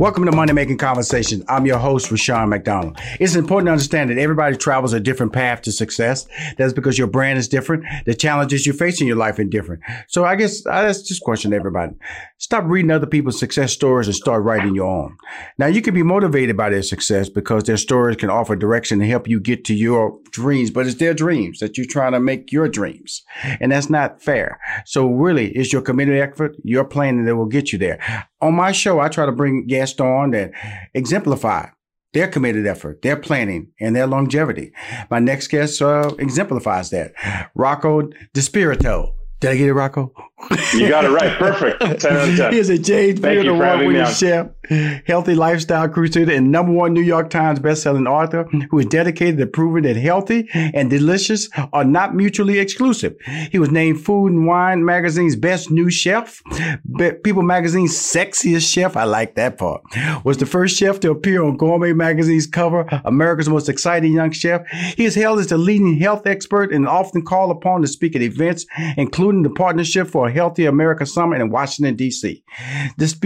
Welcome 0.00 0.24
to 0.24 0.32
Money 0.32 0.54
Making 0.54 0.78
Conversations. 0.78 1.44
I'm 1.46 1.66
your 1.66 1.76
host, 1.76 2.10
Rushion 2.10 2.48
McDonald. 2.48 2.96
It's 3.20 3.34
important 3.34 3.66
to 3.66 3.72
understand 3.72 4.08
that 4.08 4.16
everybody 4.16 4.56
travels 4.56 4.94
a 4.94 4.98
different 4.98 5.34
path 5.34 5.60
to 5.60 5.72
success. 5.72 6.26
That's 6.56 6.72
because 6.72 6.96
your 6.96 7.06
brand 7.06 7.38
is 7.38 7.48
different. 7.48 7.84
The 8.06 8.14
challenges 8.14 8.64
you 8.64 8.72
face 8.72 9.02
in 9.02 9.06
your 9.06 9.18
life 9.18 9.38
are 9.38 9.44
different. 9.44 9.82
So 10.08 10.24
I 10.24 10.36
guess 10.36 10.64
I 10.64 10.86
just 10.90 11.20
question 11.20 11.52
everybody. 11.52 11.92
Stop 12.38 12.64
reading 12.64 12.90
other 12.90 13.06
people's 13.06 13.38
success 13.38 13.74
stories 13.74 14.06
and 14.06 14.16
start 14.16 14.42
writing 14.42 14.74
your 14.74 14.86
own. 14.86 15.18
Now 15.58 15.66
you 15.66 15.82
can 15.82 15.92
be 15.92 16.02
motivated 16.02 16.56
by 16.56 16.70
their 16.70 16.82
success 16.82 17.28
because 17.28 17.64
their 17.64 17.76
stories 17.76 18.16
can 18.16 18.30
offer 18.30 18.56
direction 18.56 19.02
and 19.02 19.10
help 19.10 19.28
you 19.28 19.38
get 19.38 19.66
to 19.66 19.74
your 19.74 20.18
dreams, 20.30 20.70
but 20.70 20.86
it's 20.86 20.94
their 20.94 21.12
dreams 21.12 21.58
that 21.58 21.76
you're 21.76 21.84
trying 21.84 22.12
to 22.12 22.20
make 22.20 22.52
your 22.52 22.70
dreams. 22.70 23.22
And 23.60 23.70
that's 23.70 23.90
not 23.90 24.22
fair. 24.22 24.60
So 24.86 25.06
really, 25.08 25.50
it's 25.50 25.74
your 25.74 25.82
committed 25.82 26.16
effort, 26.16 26.56
your 26.64 26.86
planning 26.86 27.26
that 27.26 27.36
will 27.36 27.44
get 27.44 27.70
you 27.70 27.78
there. 27.78 28.28
On 28.40 28.54
my 28.54 28.72
show, 28.72 29.00
I 29.00 29.08
try 29.08 29.26
to 29.26 29.32
bring 29.32 29.66
guests 29.66 30.00
on 30.00 30.30
that 30.30 30.52
exemplify 30.94 31.68
their 32.12 32.26
committed 32.26 32.66
effort, 32.66 33.02
their 33.02 33.16
planning, 33.16 33.68
and 33.78 33.94
their 33.94 34.06
longevity. 34.06 34.72
My 35.10 35.18
next 35.18 35.48
guest 35.48 35.80
uh, 35.80 36.12
exemplifies 36.18 36.90
that. 36.90 37.12
Rocco 37.54 38.02
DiSpirito. 38.34 39.14
Did 39.40 39.50
I 39.50 39.56
get 39.56 39.68
it, 39.68 39.74
Rocco? 39.74 40.12
You 40.74 40.88
got 40.88 41.04
it 41.04 41.10
right. 41.10 41.36
Perfect. 41.38 42.00
10 42.00 42.12
out 42.16 42.28
of 42.28 42.36
10. 42.36 42.52
He's 42.52 42.68
a 42.70 42.78
James 42.78 43.20
Beard 43.20 43.46
Award 43.46 43.86
winning 43.86 44.06
chef, 44.06 44.48
healthy 45.06 45.34
lifestyle 45.34 45.88
crusader, 45.88 46.32
and 46.32 46.50
number 46.50 46.72
one 46.72 46.92
New 46.92 47.02
York 47.02 47.30
Times 47.30 47.60
bestselling 47.60 48.08
author 48.08 48.44
who 48.70 48.78
is 48.78 48.86
dedicated 48.86 49.38
to 49.38 49.46
proving 49.46 49.82
that 49.84 49.96
healthy 49.96 50.48
and 50.52 50.90
delicious 50.90 51.48
are 51.72 51.84
not 51.84 52.14
mutually 52.14 52.58
exclusive. 52.58 53.16
He 53.50 53.58
was 53.58 53.70
named 53.70 54.00
Food 54.00 54.32
and 54.32 54.46
Wine 54.46 54.84
magazine's 54.84 55.36
best 55.36 55.70
new 55.70 55.90
chef, 55.90 56.42
People 57.22 57.42
magazine's 57.42 57.96
sexiest 57.96 58.70
chef. 58.70 58.96
I 58.96 59.04
like 59.04 59.34
that 59.34 59.58
part. 59.58 59.82
Was 60.24 60.38
the 60.38 60.46
first 60.46 60.76
chef 60.76 61.00
to 61.00 61.10
appear 61.10 61.42
on 61.42 61.56
Gourmet 61.56 61.92
magazine's 61.92 62.46
cover, 62.46 62.86
America's 63.04 63.48
most 63.48 63.68
exciting 63.68 64.12
young 64.12 64.30
chef. 64.30 64.66
He 64.96 65.04
is 65.04 65.14
hailed 65.14 65.38
as 65.38 65.48
the 65.48 65.58
leading 65.58 65.98
health 65.98 66.26
expert 66.26 66.72
and 66.72 66.88
often 66.88 67.22
called 67.24 67.50
upon 67.50 67.82
to 67.82 67.88
speak 67.88 68.16
at 68.16 68.22
events, 68.22 68.66
including 68.96 69.42
the 69.42 69.50
Partnership 69.50 70.08
for 70.08 70.29
Healthy 70.30 70.66
America 70.66 71.06
Summit 71.06 71.40
in 71.40 71.50
Washington, 71.50 71.96
D.C. 71.96 72.42
This, 72.96 73.18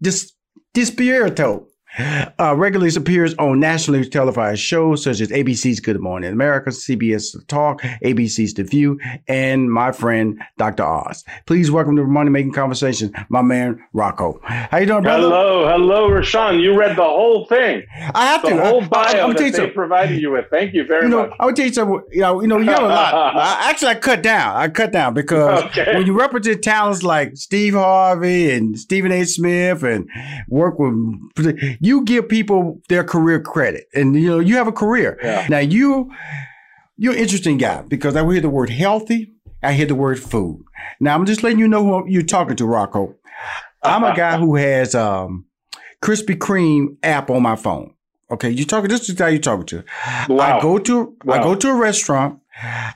this, 0.00 0.32
DiSpirito 0.74 1.66
uh, 1.98 2.54
regularly 2.56 2.94
appears 2.96 3.34
on 3.34 3.60
nationally 3.60 4.08
televised 4.08 4.60
shows 4.60 5.04
such 5.04 5.20
as 5.20 5.28
ABC's 5.28 5.80
Good 5.80 6.00
Morning 6.00 6.32
America, 6.32 6.70
CBS 6.70 7.46
Talk, 7.48 7.82
ABC's 7.82 8.54
The 8.54 8.64
View, 8.64 8.98
and 9.28 9.70
my 9.70 9.92
friend 9.92 10.40
Dr. 10.56 10.84
Oz. 10.84 11.24
Please 11.46 11.70
welcome 11.70 11.96
to 11.96 12.04
Money 12.04 12.30
Making 12.30 12.52
Conversation, 12.52 13.12
my 13.28 13.42
man 13.42 13.82
Rocco. 13.92 14.40
How 14.44 14.78
you 14.78 14.86
doing, 14.86 15.02
brother? 15.02 15.22
Hello, 15.22 15.68
hello, 15.68 16.10
Rushion. 16.10 16.60
You 16.60 16.78
read 16.78 16.96
the 16.96 17.02
whole 17.02 17.46
thing. 17.46 17.84
I 18.14 18.26
have 18.26 18.42
the 18.42 18.48
to. 18.48 18.54
The 18.56 18.64
whole 18.64 18.80
bio 18.86 19.02
I, 19.02 19.24
I'm 19.24 19.32
that 19.34 19.52
they 19.52 19.70
provided 19.70 20.20
you 20.20 20.32
with. 20.32 20.46
Thank 20.50 20.74
you 20.74 20.86
very 20.86 21.04
you 21.04 21.08
know, 21.08 21.28
much. 21.28 21.36
I 21.38 21.46
would 21.46 21.56
tell 21.56 21.66
you 21.66 21.72
something. 21.72 22.02
You 22.10 22.20
know, 22.22 22.40
you 22.40 22.48
know, 22.48 22.58
you 22.58 22.70
have 22.70 22.82
a 22.82 22.86
lot. 22.86 23.14
I, 23.36 23.70
actually, 23.70 23.88
I 23.88 23.94
cut 23.96 24.22
down. 24.22 24.56
I 24.56 24.68
cut 24.68 24.92
down 24.92 25.14
because 25.14 25.64
okay. 25.64 25.94
when 25.94 26.06
you 26.06 26.18
represent 26.18 26.62
talents 26.62 27.02
like 27.02 27.36
Steve 27.36 27.74
Harvey 27.74 28.50
and 28.50 28.78
Stephen 28.78 29.12
A. 29.12 29.24
Smith 29.24 29.82
and 29.82 30.08
work 30.48 30.78
with 30.78 30.94
you 31.82 32.04
give 32.04 32.28
people 32.28 32.80
their 32.88 33.02
career 33.02 33.40
credit, 33.40 33.88
and 33.92 34.14
you 34.14 34.28
know 34.28 34.38
you 34.38 34.54
have 34.54 34.68
a 34.68 34.72
career. 34.72 35.18
Yeah. 35.20 35.46
Now 35.50 35.58
you 35.58 36.10
you're 36.96 37.12
an 37.12 37.18
interesting 37.18 37.58
guy 37.58 37.82
because 37.82 38.14
I 38.14 38.24
hear 38.24 38.40
the 38.40 38.48
word 38.48 38.70
healthy, 38.70 39.32
I 39.62 39.72
hear 39.72 39.86
the 39.86 39.96
word 39.96 40.20
food. 40.20 40.64
Now 41.00 41.16
I'm 41.16 41.26
just 41.26 41.42
letting 41.42 41.58
you 41.58 41.66
know 41.66 41.84
who 41.84 42.08
you're 42.08 42.22
talking 42.22 42.54
to, 42.56 42.66
Rocco. 42.66 43.16
I'm 43.82 44.04
a 44.04 44.14
guy 44.16 44.38
who 44.38 44.54
has 44.54 44.94
um, 44.94 45.44
Krispy 46.00 46.36
Kreme 46.36 46.96
app 47.02 47.30
on 47.30 47.42
my 47.42 47.56
phone. 47.56 47.94
Okay, 48.30 48.48
you 48.48 48.64
talking. 48.64 48.88
This 48.88 49.08
is 49.08 49.18
how 49.18 49.26
you 49.26 49.40
talking 49.40 49.66
to. 49.66 49.84
Wow. 50.28 50.58
I 50.58 50.62
go 50.62 50.78
to 50.78 51.16
wow. 51.24 51.34
I 51.34 51.42
go 51.42 51.56
to 51.56 51.68
a 51.68 51.74
restaurant. 51.74 52.38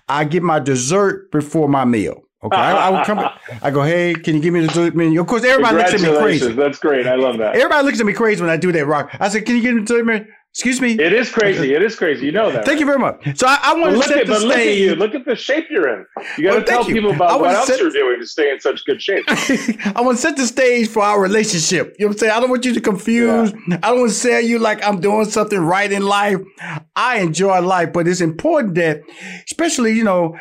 I 0.09 0.25
get 0.25 0.45
my 0.45 0.61
dessert 0.61 1.33
before 1.33 1.69
my 1.69 1.85
meal. 1.85 2.23
Okay, 2.47 2.57
I, 2.57 2.89
I, 2.89 2.91
would 2.91 3.05
come. 3.05 3.29
I 3.63 3.71
go, 3.71 3.83
hey, 3.83 4.15
can 4.15 4.37
you 4.37 4.41
give 4.41 4.55
me 4.55 4.61
the 4.61 4.69
dessert 4.69 4.95
menu? 4.95 5.21
Of 5.21 5.27
course, 5.27 5.45
everybody 5.45 5.77
looks 5.77 5.95
at 5.95 6.01
me 6.01 6.17
crazy. 6.17 6.53
That's 6.53 6.79
great. 6.79 7.07
I 7.07 7.17
love 7.17 7.39
that. 7.39 7.57
Everybody 7.57 7.85
looks 7.87 8.01
at 8.01 8.07
me 8.07 8.13
crazy 8.13 8.41
when 8.41 8.51
I 8.51 8.57
do 8.57 8.73
that. 8.73 8.87
Rock. 8.87 9.11
I 9.19 9.29
said, 9.29 9.45
can 9.47 9.57
you 9.57 9.63
give 9.63 9.75
me 9.75 9.83
the 9.83 10.05
menu? 10.05 10.27
Excuse 10.57 10.81
me. 10.81 10.93
It 10.93 11.13
is 11.13 11.31
crazy. 11.31 11.75
It 11.75 11.83
is 11.83 11.97
crazy. 11.97 12.25
You 12.25 12.33
know 12.33 12.51
that. 12.51 12.65
Thank 12.65 12.69
right? 12.69 12.81
you 12.81 12.87
very 12.87 12.99
much. 12.99 13.39
So 13.39 13.47
I, 13.47 13.59
I 13.63 13.75
want 13.75 13.95
to 13.95 14.03
set 14.03 14.21
at, 14.21 14.27
the 14.27 14.33
but 14.33 14.39
stage. 14.39 14.49
Look 14.49 14.59
at 14.59 14.77
you. 14.77 14.95
Look 14.95 15.15
at 15.15 15.25
the 15.27 15.37
shape 15.37 15.67
you're 15.69 15.87
in. 15.87 16.07
You 16.39 16.45
got 16.45 16.51
to 16.53 16.57
well, 16.57 16.65
tell 16.65 16.89
you. 16.89 16.95
people 16.95 17.11
about 17.11 17.41
what 17.41 17.55
else 17.55 17.67
set... 17.67 17.79
you're 17.79 17.91
doing 17.91 18.21
to 18.21 18.27
stay 18.27 18.51
in 18.51 18.59
such 18.61 18.83
good 18.87 19.03
shape. 19.03 19.25
I 19.29 20.01
want 20.01 20.17
to 20.17 20.23
set 20.23 20.39
the 20.39 20.47
stage 20.47 20.89
for 20.89 21.03
our 21.03 21.21
relationship. 21.21 21.95
You 21.99 22.07
know 22.07 22.09
what 22.09 22.15
I'm 22.15 22.19
saying? 22.21 22.33
I 22.33 22.41
don't 22.41 22.49
want 22.49 22.65
you 22.65 22.73
to 22.73 22.81
confuse. 22.81 23.53
Yeah. 23.69 23.81
I 23.83 23.91
don't 23.91 23.99
want 24.01 24.13
to 24.13 24.17
sell 24.17 24.41
you 24.41 24.59
like 24.59 24.83
I'm 24.83 24.99
doing 24.99 25.27
something 25.27 25.59
right 25.59 25.93
in 25.93 26.07
life. 26.07 26.41
I 26.97 27.19
enjoy 27.19 27.61
life, 27.61 27.93
but 27.93 28.09
it's 28.09 28.23
important 28.23 28.77
that, 28.77 29.03
especially 29.45 29.93
you 29.93 30.05
know 30.05 30.39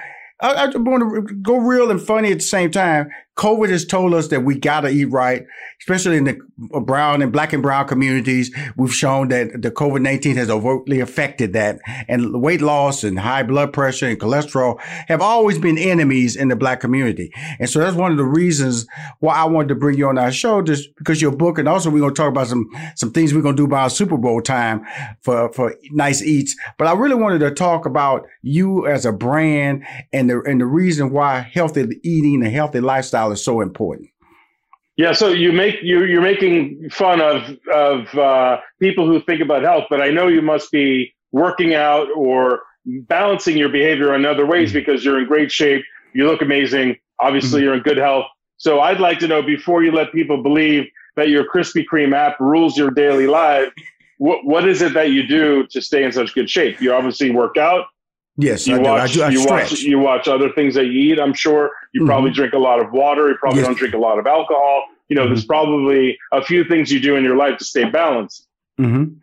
I, 0.53 0.65
I 0.65 0.77
want 0.77 1.27
to 1.27 1.35
go 1.35 1.57
real 1.57 1.91
and 1.91 2.01
funny 2.01 2.31
at 2.31 2.39
the 2.39 2.43
same 2.43 2.71
time. 2.71 3.09
COVID 3.37 3.69
has 3.69 3.85
told 3.85 4.13
us 4.13 4.29
that 4.29 4.41
we 4.41 4.57
got 4.57 4.81
to 4.81 4.89
eat 4.89 5.05
right, 5.05 5.45
especially 5.81 6.15
in 6.15 6.23
the 6.23 6.39
brown 6.81 7.21
and 7.21 7.33
black 7.33 7.51
and 7.51 7.61
brown 7.61 7.85
communities. 7.85 8.55
We've 8.77 8.93
shown 8.93 9.27
that 9.27 9.61
the 9.61 9.71
COVID 9.71 10.01
19 10.01 10.37
has 10.37 10.49
overtly 10.49 11.01
affected 11.01 11.51
that. 11.53 11.79
And 12.07 12.41
weight 12.41 12.61
loss 12.61 13.03
and 13.03 13.19
high 13.19 13.43
blood 13.43 13.73
pressure 13.73 14.07
and 14.07 14.17
cholesterol 14.17 14.79
have 15.07 15.21
always 15.21 15.59
been 15.59 15.77
enemies 15.77 16.37
in 16.37 16.47
the 16.47 16.55
black 16.55 16.79
community. 16.79 17.31
And 17.59 17.69
so 17.69 17.79
that's 17.79 17.95
one 17.95 18.11
of 18.11 18.17
the 18.17 18.23
reasons 18.23 18.87
why 19.19 19.35
I 19.35 19.45
wanted 19.45 19.67
to 19.69 19.75
bring 19.75 19.97
you 19.97 20.07
on 20.07 20.17
our 20.17 20.31
show, 20.31 20.61
just 20.61 20.95
because 20.95 21.21
your 21.21 21.35
book, 21.35 21.57
and 21.57 21.67
also 21.67 21.89
we're 21.89 21.99
going 21.99 22.13
to 22.13 22.21
talk 22.21 22.29
about 22.29 22.47
some, 22.47 22.69
some 22.95 23.11
things 23.11 23.33
we're 23.33 23.41
going 23.41 23.57
to 23.57 23.63
do 23.63 23.67
by 23.67 23.89
Super 23.89 24.17
Bowl 24.17 24.41
time 24.41 24.85
for, 25.21 25.51
for 25.51 25.75
nice 25.91 26.21
eats. 26.21 26.55
But 26.77 26.87
I 26.87 26.93
really 26.93 27.15
wanted 27.15 27.39
to 27.39 27.51
talk 27.51 27.85
about 27.85 28.27
you 28.43 28.87
as 28.87 29.05
a 29.05 29.11
brand 29.11 29.83
and 30.13 30.29
the, 30.29 30.41
and 30.43 30.61
the 30.61 30.65
reason 30.65 31.11
why 31.11 31.39
healthy 31.39 31.99
eating 32.03 32.41
and 32.43 32.53
healthy 32.53 32.79
lifestyle 32.79 33.24
is 33.31 33.43
so 33.43 33.61
important. 33.61 34.09
Yeah, 34.97 35.11
so 35.11 35.27
you 35.27 35.51
make 35.51 35.81
you 35.81 36.05
you're 36.05 36.21
making 36.21 36.89
fun 36.89 37.19
of 37.19 37.57
of 37.73 38.15
uh, 38.17 38.59
people 38.79 39.05
who 39.05 39.21
think 39.21 39.41
about 39.41 39.61
health, 39.61 39.85
but 39.89 40.01
I 40.01 40.09
know 40.09 40.27
you 40.27 40.41
must 40.41 40.71
be 40.71 41.13
working 41.33 41.73
out 41.73 42.07
or 42.15 42.61
balancing 42.85 43.57
your 43.57 43.69
behavior 43.69 44.15
in 44.15 44.25
other 44.25 44.45
ways 44.45 44.69
mm-hmm. 44.69 44.79
because 44.79 45.03
you're 45.03 45.19
in 45.19 45.27
great 45.27 45.51
shape. 45.51 45.83
You 46.13 46.27
look 46.27 46.41
amazing. 46.41 46.95
Obviously, 47.19 47.59
mm-hmm. 47.59 47.65
you're 47.65 47.73
in 47.75 47.81
good 47.81 47.97
health. 47.97 48.25
So 48.57 48.79
I'd 48.79 49.01
like 49.01 49.19
to 49.19 49.27
know 49.27 49.41
before 49.41 49.83
you 49.83 49.91
let 49.91 50.13
people 50.13 50.41
believe 50.41 50.85
that 51.17 51.27
your 51.29 51.43
Krispy 51.43 51.83
Kreme 51.91 52.15
app 52.15 52.39
rules 52.39 52.77
your 52.77 52.91
daily 52.91 53.27
life. 53.27 53.73
What 54.17 54.45
what 54.45 54.67
is 54.67 54.81
it 54.81 54.93
that 54.93 55.11
you 55.11 55.27
do 55.27 55.67
to 55.71 55.81
stay 55.81 56.05
in 56.05 56.11
such 56.13 56.33
good 56.33 56.49
shape? 56.49 56.79
You 56.79 56.93
obviously 56.93 57.31
work 57.31 57.57
out. 57.57 57.87
Yes, 58.37 58.67
you 58.67 58.75
I 58.75 58.79
watch. 58.79 59.13
Do. 59.13 59.23
I 59.23 59.23
do. 59.23 59.29
I 59.29 59.29
you 59.29 59.39
stretch. 59.39 59.71
watch. 59.71 59.81
You 59.81 59.99
watch 59.99 60.27
other 60.27 60.51
things 60.51 60.75
that 60.75 60.85
you 60.85 61.13
eat. 61.13 61.19
I'm 61.19 61.33
sure 61.33 61.71
you 61.93 62.01
mm-hmm. 62.01 62.07
probably 62.07 62.31
drink 62.31 62.53
a 62.53 62.57
lot 62.57 62.79
of 62.79 62.91
water. 62.91 63.29
You 63.29 63.35
probably 63.39 63.59
yes. 63.59 63.67
don't 63.67 63.77
drink 63.77 63.93
a 63.93 63.97
lot 63.97 64.19
of 64.19 64.27
alcohol. 64.27 64.83
You 65.07 65.15
know, 65.15 65.23
mm-hmm. 65.23 65.33
there's 65.33 65.45
probably 65.45 66.17
a 66.31 66.43
few 66.43 66.63
things 66.63 66.91
you 66.91 66.99
do 66.99 67.15
in 67.15 67.23
your 67.23 67.37
life 67.37 67.57
to 67.59 67.65
stay 67.65 67.85
balanced. 67.85 68.47
Mm-hmm. 68.79 69.19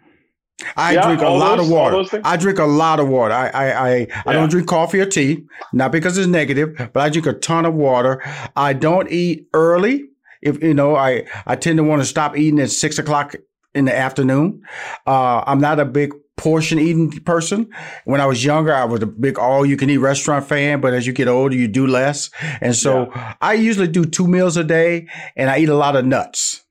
I 0.76 0.94
yeah, 0.94 1.06
drink 1.06 1.22
a 1.22 1.28
lot 1.28 1.58
of 1.58 1.68
water. 1.68 2.20
I 2.24 2.36
drink 2.36 2.58
a 2.58 2.64
lot 2.64 3.00
of 3.00 3.08
water. 3.08 3.34
I 3.34 3.48
I 3.48 3.64
I, 3.64 3.96
yeah. 3.96 4.22
I 4.26 4.32
don't 4.32 4.48
drink 4.48 4.68
coffee 4.68 5.00
or 5.00 5.06
tea, 5.06 5.44
not 5.72 5.92
because 5.92 6.16
it's 6.16 6.28
negative, 6.28 6.90
but 6.92 7.00
I 7.00 7.08
drink 7.08 7.26
a 7.26 7.32
ton 7.32 7.66
of 7.66 7.74
water. 7.74 8.22
I 8.56 8.72
don't 8.72 9.10
eat 9.10 9.48
early. 9.52 10.08
If 10.40 10.62
you 10.62 10.74
know, 10.74 10.96
I 10.96 11.24
I 11.46 11.56
tend 11.56 11.78
to 11.78 11.84
want 11.84 12.00
to 12.02 12.06
stop 12.06 12.36
eating 12.36 12.60
at 12.60 12.70
six 12.70 12.98
o'clock 12.98 13.34
in 13.74 13.84
the 13.86 13.96
afternoon. 13.96 14.62
Uh, 15.06 15.42
I'm 15.46 15.60
not 15.60 15.80
a 15.80 15.84
big 15.84 16.12
portion 16.36 16.78
eating 16.78 17.10
person. 17.20 17.68
When 18.04 18.20
I 18.20 18.26
was 18.26 18.44
younger, 18.44 18.74
I 18.74 18.84
was 18.84 19.02
a 19.02 19.06
big 19.06 19.38
all 19.38 19.64
you 19.64 19.76
can 19.76 19.90
eat 19.90 19.98
restaurant 19.98 20.46
fan, 20.46 20.80
but 20.80 20.94
as 20.94 21.06
you 21.06 21.12
get 21.12 21.28
older, 21.28 21.54
you 21.54 21.68
do 21.68 21.86
less. 21.86 22.30
And 22.60 22.74
so 22.74 23.10
yeah. 23.14 23.34
I 23.40 23.54
usually 23.54 23.88
do 23.88 24.04
two 24.04 24.26
meals 24.26 24.56
a 24.56 24.64
day 24.64 25.08
and 25.36 25.50
I 25.50 25.58
eat 25.58 25.68
a 25.68 25.76
lot 25.76 25.96
of 25.96 26.04
nuts. 26.04 26.64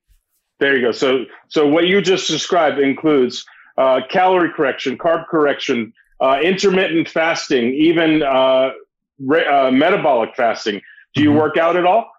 There 0.59 0.75
you 0.75 0.85
go. 0.85 0.91
So, 0.91 1.25
so 1.47 1.67
what 1.67 1.87
you 1.87 2.01
just 2.01 2.27
described 2.27 2.79
includes 2.79 3.45
uh, 3.77 4.01
calorie 4.09 4.51
correction, 4.55 4.97
carb 4.97 5.27
correction, 5.27 5.93
uh, 6.19 6.39
intermittent 6.43 7.07
fasting, 7.07 7.73
even 7.73 8.21
uh, 8.21 8.71
re- 9.19 9.45
uh, 9.45 9.71
metabolic 9.71 10.35
fasting. 10.35 10.81
Do 11.15 11.23
you 11.23 11.29
mm-hmm. 11.29 11.39
work 11.39 11.57
out 11.57 11.75
at 11.75 11.85
all? 11.85 12.11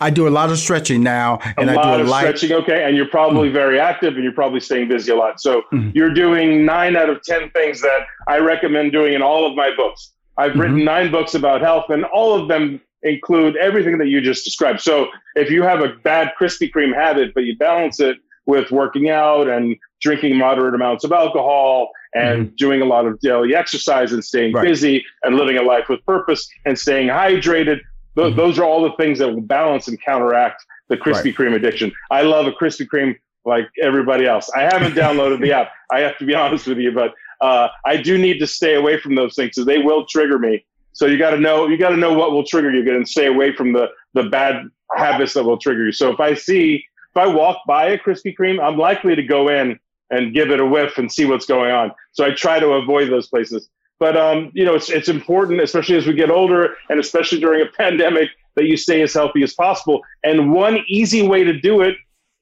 I 0.00 0.10
do 0.10 0.28
a 0.28 0.30
lot 0.30 0.50
of 0.50 0.58
stretching 0.58 1.02
now, 1.02 1.38
and 1.56 1.70
a 1.70 1.72
I 1.72 1.76
lot 1.76 1.96
do 1.96 2.02
of 2.02 2.08
light. 2.08 2.36
stretching. 2.36 2.52
Okay, 2.52 2.84
and 2.84 2.96
you're 2.96 3.08
probably 3.08 3.48
mm-hmm. 3.48 3.56
very 3.56 3.80
active, 3.80 4.14
and 4.14 4.24
you're 4.24 4.32
probably 4.32 4.60
staying 4.60 4.88
busy 4.88 5.12
a 5.12 5.16
lot. 5.16 5.40
So 5.40 5.62
mm-hmm. 5.72 5.90
you're 5.94 6.12
doing 6.12 6.64
nine 6.64 6.96
out 6.96 7.08
of 7.08 7.22
ten 7.22 7.50
things 7.50 7.80
that 7.80 8.00
I 8.28 8.38
recommend 8.38 8.92
doing 8.92 9.14
in 9.14 9.22
all 9.22 9.46
of 9.46 9.54
my 9.54 9.70
books. 9.76 10.12
I've 10.36 10.52
mm-hmm. 10.52 10.60
written 10.60 10.84
nine 10.84 11.10
books 11.10 11.34
about 11.34 11.60
health, 11.60 11.90
and 11.90 12.04
all 12.04 12.34
of 12.40 12.48
them 12.48 12.80
include 13.02 13.56
everything 13.56 13.98
that 13.98 14.08
you 14.08 14.20
just 14.20 14.44
described. 14.44 14.80
So 14.80 15.08
if 15.34 15.50
you 15.50 15.62
have 15.62 15.80
a 15.80 15.88
bad 15.88 16.32
Krispy 16.38 16.70
Kreme 16.70 16.94
habit, 16.94 17.32
but 17.34 17.44
you 17.44 17.56
balance 17.56 18.00
it 18.00 18.18
with 18.46 18.70
working 18.70 19.08
out 19.08 19.48
and 19.48 19.76
drinking 20.00 20.36
moderate 20.36 20.74
amounts 20.74 21.04
of 21.04 21.12
alcohol 21.12 21.90
and 22.14 22.46
mm-hmm. 22.46 22.54
doing 22.56 22.82
a 22.82 22.84
lot 22.84 23.06
of 23.06 23.20
daily 23.20 23.54
exercise 23.54 24.12
and 24.12 24.24
staying 24.24 24.52
right. 24.52 24.66
busy 24.66 25.04
and 25.22 25.36
living 25.36 25.56
a 25.56 25.62
life 25.62 25.88
with 25.88 26.04
purpose 26.04 26.48
and 26.64 26.78
staying 26.78 27.08
hydrated. 27.08 27.80
Th- 28.16 28.28
mm-hmm. 28.28 28.36
Those 28.36 28.58
are 28.58 28.64
all 28.64 28.82
the 28.82 28.92
things 28.96 29.18
that 29.18 29.28
will 29.28 29.40
balance 29.40 29.88
and 29.88 30.00
counteract 30.00 30.64
the 30.88 30.96
Krispy 30.96 31.26
right. 31.26 31.36
Kreme 31.36 31.54
addiction. 31.54 31.92
I 32.10 32.22
love 32.22 32.46
a 32.46 32.52
Krispy 32.52 32.86
Kreme 32.86 33.16
like 33.44 33.68
everybody 33.82 34.26
else. 34.26 34.50
I 34.54 34.62
haven't 34.62 34.94
downloaded 34.94 35.40
the 35.40 35.52
app. 35.52 35.70
I 35.90 36.00
have 36.00 36.18
to 36.18 36.26
be 36.26 36.34
honest 36.42 36.66
with 36.66 36.78
you, 36.78 36.92
but 36.92 37.14
uh, 37.40 37.68
I 37.84 37.96
do 37.96 38.18
need 38.18 38.38
to 38.38 38.46
stay 38.46 38.74
away 38.74 39.00
from 39.00 39.14
those 39.14 39.34
things 39.34 39.50
because 39.50 39.66
they 39.66 39.78
will 39.78 40.04
trigger 40.06 40.38
me. 40.38 40.64
So 40.92 41.06
you 41.06 41.18
got 41.18 41.30
to 41.30 41.40
know 41.40 41.68
you 41.68 41.78
got 41.78 41.90
to 41.90 41.96
know 41.96 42.12
what 42.12 42.32
will 42.32 42.44
trigger 42.44 42.72
you 42.72 42.94
and 42.94 43.08
stay 43.08 43.26
away 43.26 43.54
from 43.54 43.72
the 43.72 43.88
the 44.14 44.24
bad 44.24 44.68
habits 44.96 45.34
that 45.34 45.44
will 45.44 45.56
trigger 45.56 45.86
you. 45.86 45.92
So 45.92 46.10
if 46.10 46.20
I 46.20 46.34
see 46.34 46.84
if 47.10 47.16
I 47.16 47.26
walk 47.26 47.58
by 47.66 47.90
a 47.90 47.98
Krispy 47.98 48.36
Kreme, 48.36 48.62
I'm 48.62 48.76
likely 48.76 49.14
to 49.14 49.22
go 49.22 49.48
in 49.48 49.78
and 50.10 50.34
give 50.34 50.50
it 50.50 50.60
a 50.60 50.66
whiff 50.66 50.98
and 50.98 51.10
see 51.10 51.24
what's 51.24 51.46
going 51.46 51.70
on. 51.70 51.92
So 52.12 52.24
I 52.24 52.32
try 52.32 52.58
to 52.58 52.72
avoid 52.72 53.10
those 53.10 53.28
places. 53.28 53.68
But 54.00 54.16
um, 54.16 54.50
you 54.54 54.64
know, 54.64 54.74
it's 54.74 54.90
it's 54.90 55.08
important, 55.08 55.60
especially 55.60 55.96
as 55.96 56.06
we 56.06 56.14
get 56.14 56.30
older, 56.30 56.74
and 56.88 56.98
especially 56.98 57.38
during 57.38 57.62
a 57.62 57.70
pandemic, 57.76 58.30
that 58.56 58.64
you 58.64 58.76
stay 58.76 59.02
as 59.02 59.14
healthy 59.14 59.42
as 59.42 59.54
possible. 59.54 60.00
And 60.24 60.52
one 60.52 60.78
easy 60.88 61.22
way 61.22 61.44
to 61.44 61.52
do 61.52 61.82
it 61.82 61.96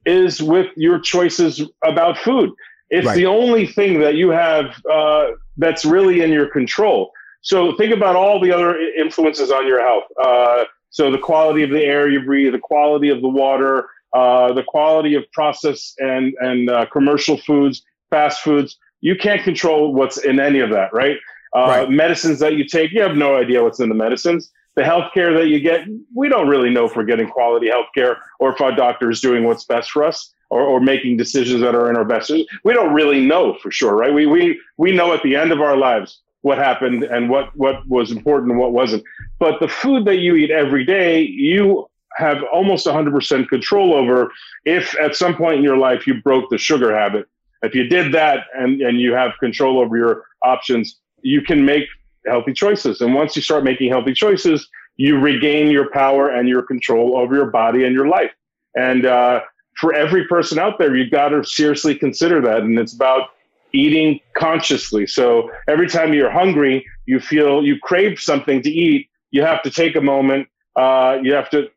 is 0.06 0.40
with 0.40 0.68
your 0.76 0.98
choices 0.98 1.62
about 1.84 2.16
food. 2.18 2.50
It's 2.90 3.06
right. 3.06 3.16
the 3.16 3.26
only 3.26 3.66
thing 3.66 4.00
that 4.00 4.14
you 4.14 4.30
have 4.30 4.74
uh, 4.90 5.32
that's 5.58 5.84
really 5.84 6.22
in 6.22 6.30
your 6.30 6.48
control. 6.48 7.10
So 7.42 7.76
think 7.76 7.94
about 7.94 8.16
all 8.16 8.40
the 8.40 8.50
other 8.50 8.78
influences 8.78 9.50
on 9.50 9.66
your 9.66 9.80
health. 9.80 10.04
Uh, 10.22 10.64
so 10.90 11.10
the 11.10 11.18
quality 11.18 11.62
of 11.62 11.70
the 11.70 11.82
air 11.82 12.08
you 12.08 12.22
breathe, 12.22 12.52
the 12.52 12.58
quality 12.58 13.10
of 13.10 13.20
the 13.20 13.28
water, 13.28 13.88
uh, 14.14 14.52
the 14.54 14.62
quality 14.62 15.14
of 15.14 15.24
processed 15.32 15.98
and 15.98 16.34
and 16.40 16.70
uh, 16.70 16.86
commercial 16.86 17.36
foods, 17.36 17.82
fast 18.10 18.40
foods. 18.40 18.78
You 19.00 19.14
can't 19.16 19.42
control 19.42 19.94
what's 19.94 20.16
in 20.18 20.40
any 20.40 20.60
of 20.60 20.70
that, 20.70 20.92
right? 20.92 21.18
Uh, 21.54 21.66
right? 21.66 21.90
Medicines 21.90 22.38
that 22.40 22.54
you 22.54 22.64
take, 22.64 22.92
you 22.92 23.02
have 23.02 23.16
no 23.16 23.36
idea 23.36 23.62
what's 23.62 23.80
in 23.80 23.88
the 23.88 23.94
medicines. 23.94 24.50
The 24.76 24.82
healthcare 24.82 25.36
that 25.36 25.48
you 25.48 25.60
get, 25.60 25.86
we 26.14 26.28
don't 26.28 26.48
really 26.48 26.70
know 26.70 26.84
if 26.84 26.94
we're 26.94 27.04
getting 27.04 27.28
quality 27.28 27.68
healthcare 27.68 28.16
or 28.38 28.52
if 28.52 28.60
our 28.60 28.72
doctor 28.72 29.10
is 29.10 29.20
doing 29.20 29.44
what's 29.44 29.64
best 29.64 29.90
for 29.90 30.04
us 30.04 30.32
or, 30.50 30.62
or 30.62 30.80
making 30.80 31.16
decisions 31.16 31.60
that 31.62 31.74
are 31.74 31.90
in 31.90 31.96
our 31.96 32.04
best. 32.04 32.30
We 32.64 32.72
don't 32.72 32.94
really 32.94 33.24
know 33.24 33.56
for 33.60 33.70
sure, 33.70 33.96
right? 33.96 34.12
We 34.12 34.26
we 34.26 34.60
we 34.76 34.92
know 34.92 35.12
at 35.12 35.22
the 35.22 35.34
end 35.36 35.52
of 35.52 35.60
our 35.60 35.76
lives 35.76 36.20
what 36.42 36.58
happened 36.58 37.02
and 37.02 37.28
what 37.28 37.56
what 37.56 37.86
was 37.88 38.10
important 38.10 38.52
and 38.52 38.60
what 38.60 38.72
wasn't. 38.72 39.02
But 39.38 39.60
the 39.60 39.68
food 39.68 40.04
that 40.04 40.18
you 40.18 40.36
eat 40.36 40.50
every 40.50 40.84
day, 40.84 41.22
you 41.22 41.88
have 42.16 42.42
almost 42.52 42.86
100% 42.86 43.48
control 43.48 43.94
over 43.94 44.32
if 44.64 44.98
at 44.98 45.14
some 45.14 45.36
point 45.36 45.58
in 45.58 45.62
your 45.62 45.76
life 45.76 46.06
you 46.06 46.20
broke 46.22 46.50
the 46.50 46.58
sugar 46.58 46.96
habit. 46.96 47.28
If 47.62 47.74
you 47.74 47.84
did 47.84 48.12
that 48.12 48.46
and, 48.54 48.80
and 48.80 49.00
you 49.00 49.12
have 49.12 49.32
control 49.38 49.78
over 49.78 49.96
your 49.96 50.24
options, 50.42 50.98
you 51.22 51.42
can 51.42 51.64
make 51.64 51.84
healthy 52.26 52.52
choices. 52.52 53.00
And 53.00 53.14
once 53.14 53.36
you 53.36 53.42
start 53.42 53.64
making 53.64 53.90
healthy 53.90 54.12
choices, 54.12 54.68
you 54.96 55.18
regain 55.18 55.70
your 55.70 55.90
power 55.90 56.30
and 56.30 56.48
your 56.48 56.62
control 56.62 57.16
over 57.16 57.34
your 57.34 57.50
body 57.50 57.84
and 57.84 57.94
your 57.94 58.08
life. 58.08 58.32
And 58.76 59.06
uh, 59.06 59.40
for 59.78 59.94
every 59.94 60.26
person 60.26 60.58
out 60.58 60.78
there, 60.78 60.96
you've 60.96 61.10
got 61.10 61.28
to 61.30 61.44
seriously 61.44 61.94
consider 61.94 62.40
that. 62.42 62.62
And 62.62 62.78
it's 62.78 62.94
about 62.94 63.30
eating 63.72 64.20
consciously. 64.36 65.06
So 65.06 65.50
every 65.68 65.88
time 65.88 66.12
you're 66.12 66.30
hungry, 66.30 66.84
you 67.06 67.20
feel 67.20 67.64
you 67.64 67.78
crave 67.78 68.18
something 68.18 68.62
to 68.62 68.70
eat, 68.70 69.08
you 69.30 69.42
have 69.42 69.62
to 69.62 69.70
take 69.70 69.96
a 69.96 70.00
moment. 70.00 70.48
Uh, 70.76 71.18
you 71.22 71.32
have 71.32 71.50
to 71.50 71.68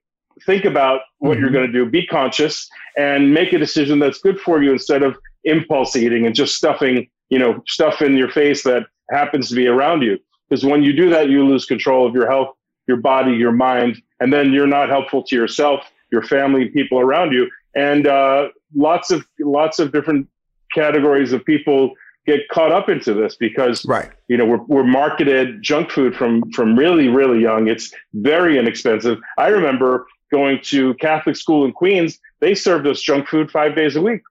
think 0.46 0.66
about 0.66 1.02
what 1.20 1.34
mm-hmm. 1.34 1.42
you're 1.42 1.52
going 1.52 1.66
to 1.68 1.72
do, 1.72 1.90
be 1.90 2.06
conscious, 2.06 2.70
and 2.98 3.34
make 3.34 3.54
a 3.54 3.58
decision 3.58 4.00
that's 4.00 4.20
good 4.20 4.40
for 4.40 4.62
you 4.64 4.72
instead 4.72 5.04
of 5.04 5.18
impulse 5.44 5.96
eating 5.96 6.26
and 6.26 6.36
just 6.36 6.56
stuffing, 6.56 7.10
you 7.30 7.40
know, 7.40 7.62
stuff 7.68 8.02
in 8.02 8.16
your 8.16 8.30
face 8.30 8.64
that 8.64 8.84
happens 9.12 9.50
to 9.50 9.56
be 9.56 9.68
around 9.68 10.02
you. 10.02 10.18
Because 10.50 10.66
when 10.66 10.84
you 10.84 10.94
do 10.94 11.10
that, 11.10 11.30
you 11.30 11.46
lose 11.46 11.66
control 11.66 12.06
of 12.08 12.14
your 12.14 12.30
health, 12.30 12.56
your 12.88 12.98
body, 12.98 13.34
your 13.34 13.52
mind, 13.52 14.02
and 14.20 14.32
then 14.34 14.52
you're 14.52 14.68
not 14.68 14.90
helpful 14.90 15.24
to 15.24 15.36
yourself, 15.36 15.90
your 16.12 16.24
family, 16.24 16.70
people 16.70 17.00
around 17.00 17.32
you, 17.32 17.50
and 17.76 18.08
uh, 18.08 18.50
lots 18.76 19.12
of 19.12 19.26
lots 19.40 19.80
of 19.80 19.92
different 19.92 20.28
categories 20.74 21.32
of 21.32 21.44
people 21.46 21.94
get 22.26 22.48
caught 22.50 22.72
up 22.72 22.88
into 22.90 23.14
this 23.14 23.36
because 23.36 23.84
right. 23.86 24.12
you 24.28 24.38
know 24.38 24.46
we're, 24.46 24.64
we're 24.68 24.84
marketed 24.84 25.62
junk 25.62 25.90
food 25.90 26.16
from 26.16 26.50
from 26.52 26.78
really 26.78 27.08
really 27.08 27.42
young 27.42 27.68
it's 27.68 27.92
very 28.14 28.60
inexpensive 28.60 29.18
i 29.40 29.48
remember 29.48 30.06
going 30.32 30.60
to 30.64 30.94
Catholic 30.96 31.36
school 31.36 31.66
in 31.66 31.74
Queens, 31.74 32.20
they 32.40 32.56
served 32.56 32.88
us 32.88 33.02
junk 33.02 33.28
food 33.28 33.52
five 33.52 33.76
days 33.76 33.96
a 33.96 34.02
week. 34.02 34.22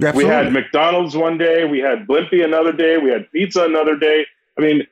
Absolutely. 0.00 0.24
We 0.24 0.30
had 0.30 0.52
McDonald's 0.52 1.16
one 1.16 1.38
day, 1.38 1.64
we 1.64 1.80
had 1.80 2.06
Blimpie 2.06 2.44
another 2.44 2.72
day, 2.72 2.98
we 2.98 3.10
had 3.10 3.30
pizza 3.32 3.64
another 3.64 3.96
day. 3.96 4.26
I 4.56 4.60
mean, 4.60 4.86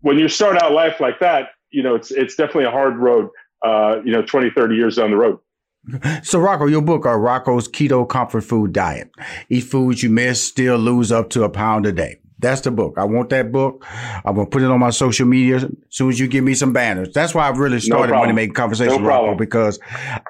when 0.00 0.18
you 0.18 0.28
start 0.28 0.60
out 0.60 0.72
life 0.72 1.00
like 1.00 1.20
that, 1.20 1.50
you 1.70 1.82
know, 1.82 1.94
it's 1.94 2.10
it's 2.10 2.34
definitely 2.34 2.64
a 2.64 2.70
hard 2.70 2.96
road, 2.96 3.30
uh, 3.64 4.00
you 4.04 4.12
know, 4.12 4.22
20, 4.22 4.50
30 4.50 4.74
years 4.74 4.96
down 4.96 5.10
the 5.10 5.16
road. 5.16 5.38
So, 6.22 6.38
Rocco, 6.38 6.66
your 6.66 6.82
book, 6.82 7.06
uh, 7.06 7.16
Rocco's 7.16 7.66
Keto 7.66 8.08
Comfort 8.08 8.42
Food 8.42 8.72
Diet. 8.72 9.10
Eat 9.48 9.62
foods 9.62 10.00
you 10.00 10.10
may 10.10 10.32
still 10.34 10.76
lose 10.76 11.10
up 11.10 11.30
to 11.30 11.42
a 11.42 11.48
pound 11.48 11.86
a 11.86 11.92
day. 11.92 12.18
That's 12.38 12.60
the 12.60 12.70
book. 12.72 12.94
I 12.98 13.04
want 13.04 13.30
that 13.30 13.52
book. 13.52 13.84
I'm 14.24 14.34
gonna 14.34 14.46
put 14.46 14.62
it 14.62 14.70
on 14.70 14.80
my 14.80 14.90
social 14.90 15.26
media 15.26 15.56
as 15.56 15.66
soon 15.90 16.10
as 16.10 16.18
you 16.18 16.26
give 16.26 16.42
me 16.42 16.54
some 16.54 16.72
banners. 16.72 17.12
That's 17.12 17.34
why 17.34 17.46
I 17.46 17.50
really 17.50 17.78
started 17.78 18.12
no 18.12 18.18
Money 18.18 18.32
Making 18.32 18.54
Conversation, 18.54 19.02
no 19.02 19.08
Rocco, 19.08 19.36
because 19.36 19.78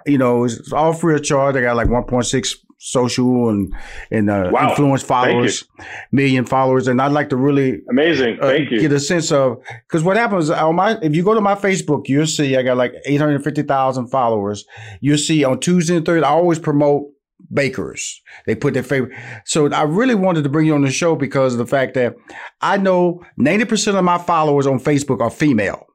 you 0.06 0.18
know 0.18 0.44
it's 0.44 0.72
all 0.72 0.92
free 0.92 1.14
of 1.14 1.24
charge. 1.24 1.56
I 1.56 1.62
got 1.62 1.74
like 1.74 1.88
1.6 1.88 2.56
social 2.82 3.48
and 3.48 3.72
and 4.10 4.28
uh, 4.28 4.50
wow. 4.52 4.70
influence 4.70 5.02
followers, 5.02 5.64
million 6.10 6.44
followers, 6.44 6.88
and 6.88 7.00
I'd 7.00 7.12
like 7.12 7.28
to 7.30 7.36
really 7.36 7.80
amazing. 7.88 8.38
Uh, 8.40 8.48
Thank 8.48 8.70
you. 8.70 8.80
Get 8.80 8.92
a 8.92 9.00
sense 9.00 9.30
of 9.30 9.58
because 9.88 10.02
what 10.02 10.16
happens 10.16 10.50
on 10.50 10.74
my 10.74 10.98
if 11.00 11.14
you 11.14 11.22
go 11.22 11.34
to 11.34 11.40
my 11.40 11.54
Facebook, 11.54 12.08
you'll 12.08 12.26
see 12.26 12.56
I 12.56 12.62
got 12.62 12.76
like 12.76 12.94
850,000 13.06 14.08
followers. 14.08 14.64
You'll 15.00 15.18
see 15.18 15.44
on 15.44 15.60
Tuesday 15.60 15.96
and 15.96 16.04
Thursday 16.04 16.26
I 16.26 16.30
always 16.30 16.58
promote 16.58 17.04
bakers. 17.52 18.20
They 18.46 18.54
put 18.54 18.74
their 18.74 18.82
favorite. 18.82 19.16
So 19.44 19.70
I 19.72 19.82
really 19.82 20.14
wanted 20.14 20.42
to 20.42 20.48
bring 20.48 20.66
you 20.66 20.74
on 20.74 20.82
the 20.82 20.90
show 20.90 21.16
because 21.16 21.54
of 21.54 21.58
the 21.58 21.66
fact 21.66 21.94
that 21.94 22.14
I 22.60 22.78
know 22.78 23.24
90% 23.38 23.96
of 23.96 24.04
my 24.04 24.18
followers 24.18 24.66
on 24.66 24.78
Facebook 24.78 25.20
are 25.20 25.30
female. 25.30 25.86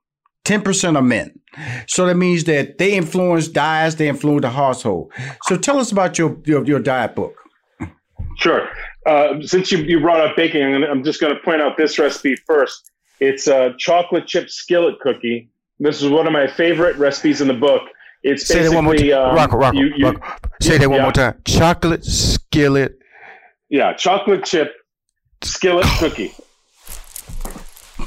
10% 0.48 0.96
are 0.96 1.02
men. 1.02 1.40
So 1.88 2.06
that 2.06 2.16
means 2.16 2.46
that 2.46 2.78
they 2.78 2.94
influence 2.94 3.48
diets, 3.48 3.96
they 3.96 4.08
influence 4.08 4.44
the 4.44 4.52
household. 4.52 5.12
So 5.44 5.58
tell 5.58 5.80
us 5.80 5.92
about 5.92 6.18
your 6.18 6.38
your, 6.46 6.64
your 6.66 6.80
diet 6.80 7.16
book. 7.16 7.36
Sure. 8.38 8.70
Uh, 9.06 9.42
since 9.42 9.72
you, 9.72 9.80
you 9.80 10.00
brought 10.00 10.22
up 10.22 10.36
baking, 10.36 10.62
I'm 10.62 11.04
just 11.04 11.20
going 11.20 11.34
to 11.34 11.42
point 11.42 11.62
out 11.62 11.76
this 11.76 11.98
recipe 11.98 12.36
first. 12.36 12.92
It's 13.20 13.48
a 13.48 13.74
chocolate 13.78 14.28
chip 14.28 14.50
skillet 14.50 15.00
cookie. 15.00 15.50
This 15.80 16.02
is 16.02 16.10
one 16.10 16.28
of 16.28 16.34
my 16.34 16.48
favorite 16.48 16.96
recipes 16.98 17.42
in 17.42 17.48
the 17.48 17.54
book. 17.54 17.82
It's 18.24 18.48
Say 18.48 18.64
that 18.64 18.74
one 18.74 18.86
more 18.86 18.96
time. 18.96 19.12
Um, 19.12 19.36
rock, 19.36 19.54
rock, 19.54 19.74
you, 19.74 19.92
you, 19.96 20.10
rock. 20.10 20.50
Say 20.62 20.78
that 20.78 20.90
one 20.90 20.98
yeah. 20.98 21.04
more 21.04 21.12
time. 21.12 21.42
Chocolate 21.46 22.06
skillet. 22.06 23.00
Yeah, 23.70 23.94
chocolate 23.94 24.46
chip 24.46 24.74
skillet 25.42 25.88
cookie. 26.00 26.34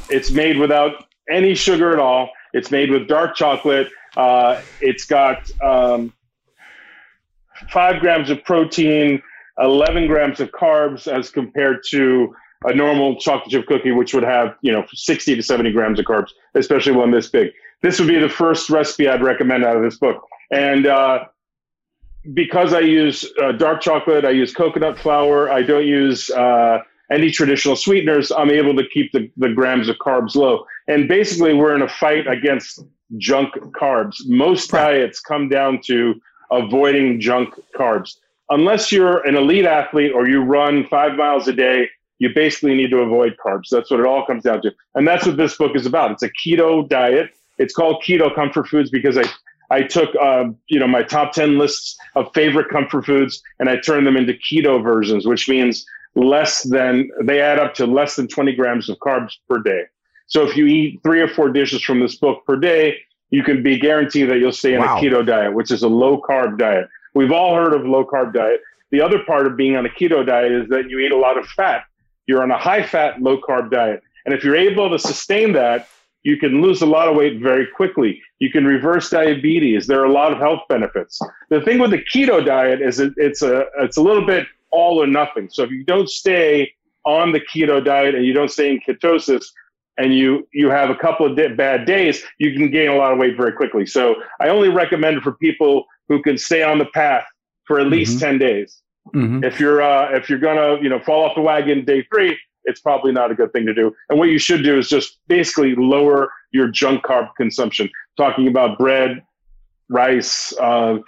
It's 0.08 0.30
made 0.30 0.58
without 0.58 1.04
any 1.28 1.54
sugar 1.54 1.92
at 1.92 1.98
all. 1.98 2.30
It's 2.52 2.70
made 2.70 2.90
with 2.90 3.08
dark 3.08 3.34
chocolate. 3.34 3.88
Uh, 4.16 4.60
it's 4.80 5.04
got 5.04 5.50
um, 5.60 6.12
five 7.70 8.00
grams 8.00 8.30
of 8.30 8.42
protein, 8.44 9.22
11 9.58 10.06
grams 10.06 10.40
of 10.40 10.50
carbs 10.50 11.06
as 11.06 11.30
compared 11.30 11.82
to 11.90 12.34
a 12.64 12.74
normal 12.74 13.18
chocolate 13.20 13.50
chip 13.50 13.66
cookie, 13.66 13.92
which 13.92 14.12
would 14.12 14.22
have, 14.22 14.56
you 14.62 14.72
know, 14.72 14.84
60 14.92 15.36
to 15.36 15.42
70 15.42 15.72
grams 15.72 15.98
of 15.98 16.04
carbs, 16.04 16.30
especially 16.54 16.92
one 16.92 17.10
this 17.10 17.28
big 17.28 17.50
this 17.82 17.98
would 17.98 18.08
be 18.08 18.18
the 18.18 18.28
first 18.28 18.70
recipe 18.70 19.08
I'd 19.08 19.22
recommend 19.22 19.64
out 19.64 19.76
of 19.76 19.82
this 19.82 19.98
book. 19.98 20.26
And 20.50 20.86
uh, 20.86 21.24
because 22.34 22.72
I 22.72 22.80
use 22.80 23.24
uh, 23.42 23.52
dark 23.52 23.80
chocolate, 23.80 24.24
I 24.24 24.30
use 24.30 24.52
coconut 24.52 24.98
flour, 24.98 25.50
I 25.50 25.62
don't 25.62 25.86
use 25.86 26.30
uh, 26.30 26.78
any 27.10 27.30
traditional 27.30 27.76
sweeteners, 27.76 28.30
I'm 28.30 28.50
able 28.50 28.74
to 28.76 28.86
keep 28.88 29.12
the, 29.12 29.30
the 29.36 29.48
grams 29.48 29.88
of 29.88 29.96
carbs 29.96 30.34
low. 30.34 30.64
And 30.88 31.08
basically, 31.08 31.54
we're 31.54 31.74
in 31.74 31.82
a 31.82 31.88
fight 31.88 32.26
against 32.26 32.84
junk 33.16 33.54
carbs. 33.80 34.16
Most 34.26 34.72
right. 34.72 34.92
diets 34.92 35.20
come 35.20 35.48
down 35.48 35.80
to 35.86 36.20
avoiding 36.50 37.20
junk 37.20 37.54
carbs. 37.76 38.16
Unless 38.50 38.90
you're 38.90 39.26
an 39.26 39.36
elite 39.36 39.66
athlete 39.66 40.12
or 40.12 40.28
you 40.28 40.42
run 40.42 40.86
five 40.88 41.16
miles 41.16 41.46
a 41.48 41.52
day, 41.52 41.88
you 42.18 42.28
basically 42.34 42.74
need 42.74 42.90
to 42.90 42.98
avoid 42.98 43.36
carbs. 43.44 43.68
That's 43.70 43.90
what 43.90 44.00
it 44.00 44.06
all 44.06 44.26
comes 44.26 44.42
down 44.42 44.62
to. 44.62 44.72
And 44.94 45.06
that's 45.06 45.26
what 45.26 45.36
this 45.36 45.56
book 45.56 45.74
is 45.74 45.86
about. 45.86 46.10
It's 46.10 46.22
a 46.22 46.30
keto 46.30 46.88
diet 46.88 47.30
it's 47.60 47.74
called 47.74 48.02
keto 48.02 48.34
comfort 48.34 48.66
foods 48.66 48.90
because 48.90 49.18
I, 49.18 49.24
I 49.70 49.82
took, 49.82 50.08
uh, 50.20 50.46
you 50.68 50.80
know, 50.80 50.88
my 50.88 51.02
top 51.02 51.32
10 51.32 51.58
lists 51.58 51.96
of 52.16 52.32
favorite 52.34 52.70
comfort 52.70 53.04
foods 53.04 53.42
and 53.60 53.68
I 53.68 53.76
turned 53.76 54.06
them 54.06 54.16
into 54.16 54.32
keto 54.32 54.82
versions, 54.82 55.26
which 55.26 55.48
means 55.48 55.84
less 56.14 56.62
than, 56.62 57.08
they 57.22 57.40
add 57.40 57.58
up 57.58 57.74
to 57.74 57.86
less 57.86 58.16
than 58.16 58.28
20 58.28 58.54
grams 58.54 58.88
of 58.88 58.98
carbs 58.98 59.32
per 59.48 59.62
day. 59.62 59.82
So 60.26 60.46
if 60.46 60.56
you 60.56 60.66
eat 60.66 61.00
three 61.02 61.20
or 61.20 61.28
four 61.28 61.50
dishes 61.50 61.82
from 61.82 62.00
this 62.00 62.16
book 62.16 62.44
per 62.46 62.56
day, 62.56 62.98
you 63.30 63.42
can 63.42 63.62
be 63.62 63.78
guaranteed 63.78 64.30
that 64.30 64.38
you'll 64.38 64.52
stay 64.52 64.74
in 64.74 64.80
wow. 64.80 64.98
a 64.98 65.00
keto 65.00 65.24
diet, 65.24 65.54
which 65.54 65.70
is 65.70 65.82
a 65.82 65.88
low 65.88 66.20
carb 66.20 66.58
diet. 66.58 66.88
We've 67.14 67.32
all 67.32 67.54
heard 67.54 67.74
of 67.74 67.84
low 67.84 68.04
carb 68.04 68.32
diet. 68.32 68.60
The 68.90 69.00
other 69.00 69.20
part 69.24 69.46
of 69.46 69.56
being 69.56 69.76
on 69.76 69.86
a 69.86 69.88
keto 69.88 70.26
diet 70.26 70.52
is 70.52 70.68
that 70.68 70.88
you 70.88 70.98
eat 70.98 71.12
a 71.12 71.16
lot 71.16 71.38
of 71.38 71.46
fat. 71.46 71.84
You're 72.26 72.42
on 72.42 72.50
a 72.50 72.58
high 72.58 72.82
fat, 72.82 73.20
low 73.20 73.40
carb 73.40 73.70
diet. 73.70 74.02
And 74.24 74.34
if 74.34 74.44
you're 74.44 74.56
able 74.56 74.90
to 74.90 74.98
sustain 74.98 75.52
that, 75.54 75.88
you 76.22 76.36
can 76.36 76.60
lose 76.60 76.82
a 76.82 76.86
lot 76.86 77.08
of 77.08 77.16
weight 77.16 77.40
very 77.40 77.66
quickly. 77.66 78.20
You 78.40 78.50
can 78.50 78.64
reverse 78.64 79.10
diabetes. 79.10 79.86
There 79.86 80.00
are 80.00 80.04
a 80.04 80.12
lot 80.12 80.32
of 80.32 80.38
health 80.38 80.60
benefits. 80.68 81.18
The 81.48 81.60
thing 81.62 81.78
with 81.78 81.92
the 81.92 82.02
keto 82.12 82.44
diet 82.44 82.82
is 82.82 83.00
it, 83.00 83.14
it's 83.16 83.42
a 83.42 83.64
it's 83.78 83.96
a 83.96 84.02
little 84.02 84.26
bit 84.26 84.46
all 84.70 85.02
or 85.02 85.06
nothing. 85.06 85.48
So 85.50 85.62
if 85.62 85.70
you 85.70 85.84
don't 85.84 86.08
stay 86.08 86.72
on 87.04 87.32
the 87.32 87.40
keto 87.40 87.84
diet 87.84 88.14
and 88.14 88.24
you 88.24 88.32
don't 88.32 88.50
stay 88.50 88.70
in 88.70 88.80
ketosis 88.80 89.44
and 89.98 90.14
you 90.14 90.46
you 90.52 90.70
have 90.70 90.90
a 90.90 90.94
couple 90.94 91.26
of 91.26 91.36
di- 91.36 91.54
bad 91.54 91.86
days, 91.86 92.22
you 92.38 92.52
can 92.52 92.70
gain 92.70 92.88
a 92.88 92.96
lot 92.96 93.12
of 93.12 93.18
weight 93.18 93.36
very 93.36 93.52
quickly. 93.52 93.86
So 93.86 94.16
I 94.40 94.48
only 94.48 94.68
recommend 94.68 95.22
for 95.22 95.32
people 95.32 95.84
who 96.08 96.22
can 96.22 96.38
stay 96.38 96.62
on 96.62 96.78
the 96.78 96.86
path 96.86 97.24
for 97.64 97.78
at 97.80 97.86
least 97.86 98.12
mm-hmm. 98.16 98.38
10 98.38 98.38
days. 98.38 98.82
Mm-hmm. 99.14 99.44
If 99.44 99.58
you're 99.58 99.82
uh, 99.82 100.14
if 100.16 100.28
you're 100.28 100.38
gonna 100.38 100.80
you 100.82 100.88
know 100.88 101.00
fall 101.00 101.24
off 101.24 101.34
the 101.34 101.40
wagon 101.40 101.84
day 101.84 102.06
three, 102.12 102.38
it's 102.64 102.80
probably 102.80 103.12
not 103.12 103.30
a 103.30 103.34
good 103.34 103.52
thing 103.52 103.66
to 103.66 103.74
do. 103.74 103.94
And 104.08 104.18
what 104.18 104.28
you 104.28 104.38
should 104.38 104.62
do 104.62 104.78
is 104.78 104.88
just 104.88 105.18
basically 105.26 105.74
lower 105.74 106.30
your 106.52 106.68
junk 106.68 107.02
carb 107.04 107.30
consumption. 107.36 107.88
Talking 108.16 108.46
about 108.48 108.78
bread, 108.78 109.22
rice, 109.88 110.52
uh, 110.58 110.98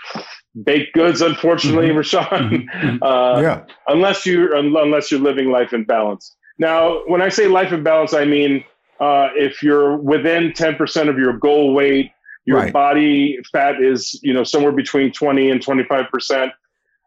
baked 0.64 0.94
goods. 0.94 1.20
Unfortunately, 1.20 1.88
mm-hmm. 1.88 1.98
Rushion, 1.98 2.24
mm-hmm. 2.24 2.86
mm-hmm. 2.86 3.02
uh, 3.02 3.40
yeah. 3.40 3.64
Unless 3.88 4.26
you 4.26 4.56
unless 4.56 5.10
you're 5.10 5.20
living 5.20 5.50
life 5.50 5.72
in 5.72 5.84
balance. 5.84 6.34
Now, 6.58 7.02
when 7.06 7.22
I 7.22 7.28
say 7.28 7.48
life 7.48 7.72
in 7.72 7.82
balance, 7.82 8.14
I 8.14 8.24
mean 8.24 8.64
uh, 9.00 9.30
if 9.34 9.62
you're 9.62 9.96
within 9.96 10.52
10% 10.52 11.08
of 11.08 11.18
your 11.18 11.32
goal 11.32 11.74
weight, 11.74 12.12
your 12.44 12.58
right. 12.58 12.72
body 12.72 13.38
fat 13.52 13.82
is 13.82 14.18
you 14.22 14.32
know 14.32 14.44
somewhere 14.44 14.72
between 14.72 15.12
20 15.12 15.50
and 15.50 15.62
25 15.62 16.10
percent. 16.10 16.52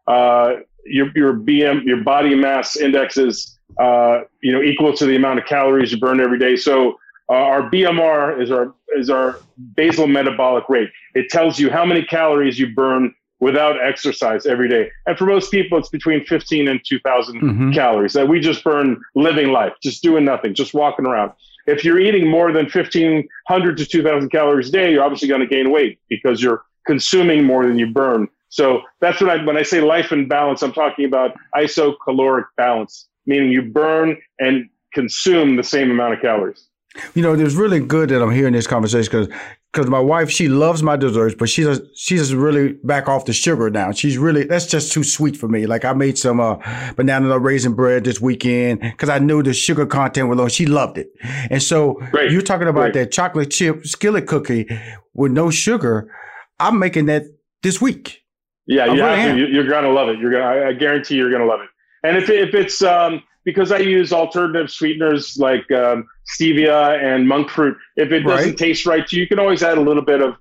Uh, 0.06 0.56
your 0.84 1.08
your 1.14 1.34
BM 1.34 1.84
your 1.84 2.02
body 2.02 2.34
mass 2.34 2.76
index 2.76 3.16
is 3.16 3.56
uh, 3.78 4.20
you 4.40 4.52
know, 4.52 4.62
equal 4.62 4.94
to 4.94 5.06
the 5.06 5.16
amount 5.16 5.38
of 5.38 5.44
calories 5.44 5.92
you 5.92 5.98
burn 5.98 6.20
every 6.20 6.38
day. 6.38 6.56
So 6.56 6.98
uh, 7.28 7.34
our 7.34 7.70
BMR 7.70 8.40
is 8.40 8.50
our 8.50 8.74
is 8.96 9.10
our 9.10 9.40
basal 9.74 10.06
metabolic 10.06 10.68
rate. 10.68 10.88
It 11.14 11.28
tells 11.28 11.58
you 11.58 11.70
how 11.70 11.84
many 11.84 12.02
calories 12.04 12.58
you 12.58 12.72
burn 12.72 13.14
without 13.40 13.76
exercise 13.82 14.46
every 14.46 14.68
day. 14.68 14.90
And 15.06 15.16
for 15.18 15.26
most 15.26 15.50
people, 15.50 15.78
it's 15.78 15.88
between 15.88 16.24
15 16.24 16.68
and 16.68 16.80
2,000 16.84 17.40
mm-hmm. 17.40 17.72
calories 17.72 18.12
that 18.14 18.28
we 18.28 18.40
just 18.40 18.64
burn 18.64 19.00
living 19.14 19.52
life, 19.52 19.72
just 19.82 20.02
doing 20.02 20.24
nothing, 20.24 20.54
just 20.54 20.74
walking 20.74 21.06
around. 21.06 21.32
If 21.66 21.84
you're 21.84 22.00
eating 22.00 22.28
more 22.30 22.52
than 22.52 22.66
1,500 22.66 23.76
to 23.76 23.86
2,000 23.86 24.30
calories 24.30 24.68
a 24.68 24.72
day, 24.72 24.92
you're 24.92 25.04
obviously 25.04 25.28
going 25.28 25.40
to 25.40 25.46
gain 25.46 25.70
weight 25.70 25.98
because 26.08 26.42
you're 26.42 26.64
consuming 26.86 27.44
more 27.44 27.66
than 27.66 27.78
you 27.78 27.88
burn. 27.88 28.28
So 28.48 28.82
that's 29.00 29.20
what 29.20 29.28
I, 29.28 29.44
when 29.44 29.56
I 29.56 29.62
say 29.62 29.80
life 29.80 30.12
and 30.12 30.28
balance, 30.28 30.62
I'm 30.62 30.72
talking 30.72 31.04
about 31.04 31.34
isocaloric 31.56 32.44
balance 32.56 33.08
meaning 33.26 33.50
you 33.50 33.62
burn 33.62 34.16
and 34.38 34.68
consume 34.92 35.56
the 35.56 35.62
same 35.62 35.90
amount 35.90 36.14
of 36.14 36.20
calories. 36.20 36.68
You 37.14 37.22
know, 37.22 37.34
it's 37.34 37.54
really 37.54 37.80
good 37.80 38.10
that 38.10 38.22
I'm 38.22 38.30
hearing 38.30 38.52
this 38.52 38.66
conversation 38.66 39.10
because 39.10 39.28
because 39.72 39.90
my 39.90 40.00
wife 40.00 40.30
she 40.30 40.48
loves 40.48 40.82
my 40.82 40.96
desserts, 40.96 41.34
but 41.38 41.48
she 41.50 41.62
does 41.62 41.82
she 41.94 42.16
just 42.16 42.32
really 42.32 42.72
back 42.84 43.08
off 43.08 43.26
the 43.26 43.32
sugar 43.32 43.68
now. 43.68 43.92
She's 43.92 44.16
really 44.16 44.44
that's 44.44 44.66
just 44.66 44.92
too 44.92 45.04
sweet 45.04 45.36
for 45.36 45.48
me. 45.48 45.66
Like 45.66 45.84
I 45.84 45.92
made 45.92 46.16
some 46.16 46.40
uh, 46.40 46.56
banana 46.96 47.38
raisin 47.38 47.74
bread 47.74 48.04
this 48.04 48.20
weekend 48.20 48.80
because 48.80 49.08
I 49.08 49.18
knew 49.18 49.42
the 49.42 49.52
sugar 49.52 49.86
content 49.86 50.28
was 50.28 50.38
low. 50.38 50.48
She 50.48 50.66
loved 50.66 50.98
it, 50.98 51.08
and 51.50 51.62
so 51.62 51.94
Great. 52.10 52.32
you're 52.32 52.42
talking 52.42 52.68
about 52.68 52.92
Great. 52.92 52.94
that 52.94 53.12
chocolate 53.12 53.50
chip 53.50 53.86
skillet 53.86 54.26
cookie 54.26 54.66
with 55.12 55.32
no 55.32 55.50
sugar. 55.50 56.10
I'm 56.58 56.78
making 56.78 57.06
that 57.06 57.24
this 57.62 57.80
week. 57.80 58.22
Yeah, 58.66 58.92
you 58.92 59.02
have 59.02 59.36
to. 59.36 59.48
You're 59.48 59.68
gonna 59.68 59.90
love 59.90 60.08
it. 60.08 60.18
You're 60.18 60.32
gonna. 60.32 60.68
I 60.68 60.72
guarantee 60.72 61.16
you're 61.16 61.30
gonna 61.30 61.44
love 61.46 61.60
it. 61.60 61.68
And 62.02 62.16
if, 62.16 62.30
if 62.30 62.54
it's 62.54 62.82
um, 62.82 63.22
because 63.44 63.72
I 63.72 63.78
use 63.78 64.12
alternative 64.12 64.70
sweeteners 64.70 65.36
like 65.38 65.70
um, 65.70 66.06
stevia 66.26 67.02
and 67.02 67.28
monk 67.28 67.50
fruit, 67.50 67.76
if 67.96 68.12
it 68.12 68.20
doesn't 68.20 68.50
right. 68.50 68.58
taste 68.58 68.86
right 68.86 69.06
to 69.06 69.16
you, 69.16 69.22
you 69.22 69.28
can 69.28 69.38
always 69.38 69.62
add 69.62 69.78
a 69.78 69.80
little 69.80 70.02
bit 70.02 70.20
of 70.20 70.36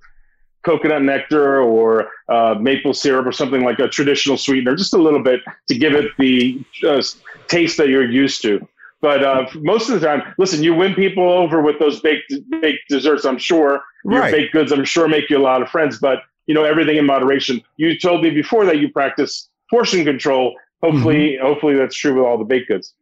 coconut 0.63 1.04
nectar 1.04 1.62
or 1.62 2.10
uh, 2.27 2.56
maple 2.60 2.94
syrup 2.94 3.25
or 3.25 3.32
something 3.32 3.63
like 3.63 3.80
a 3.80 3.88
traditional 3.88 4.38
sweetener, 4.38 4.75
just 4.75 4.94
a 4.94 4.98
little 4.98 5.22
bit 5.22 5.42
to 5.68 5.77
give 5.77 5.94
it 5.94 6.12
the 6.18 6.63
uh, 6.88 7.01
taste 7.48 7.77
that 7.77 7.89
you're 7.89 8.10
used 8.10 8.42
to. 8.42 8.68
But 9.01 9.24
uh, 9.24 9.46
most 9.56 9.89
of 9.89 10.00
the 10.00 10.06
time, 10.06 10.24
listen, 10.39 10.63
you 10.63 10.74
win 10.74 10.96
people 10.96 11.30
over 11.30 11.62
with 11.62 11.77
those 11.77 12.00
baked 12.00 12.34
baked 12.62 12.89
desserts. 12.89 13.25
I'm 13.25 13.38
sure 13.38 13.82
your 14.04 14.22
right. 14.22 14.32
baked 14.32 14.54
goods. 14.54 14.72
I'm 14.72 14.86
sure 14.86 15.08
make 15.08 15.30
you 15.30 15.38
a 15.38 15.39
lot 15.39 15.62
of 15.62 15.70
friends. 15.70 16.00
But 16.00 16.20
you 16.48 16.56
know 16.56 16.63
everything 16.63 16.98
in 16.98 17.06
moderation. 17.06 17.62
You 17.77 18.00
told 18.00 18.24
me 18.24 18.32
before 18.32 18.65
that 18.65 18.80
you 18.80 18.92
practice 18.92 19.48
portion 19.70 20.04
control 20.06 20.56
hopefully, 20.86 21.34
mm-hmm. 21.34 21.46
hopefully 21.46 21.75
that's 21.75 21.96
true 21.96 22.15
with 22.15 22.25
all 22.25 22.38
the 22.38 22.44
baked 22.44 22.68
goods. 22.68 22.94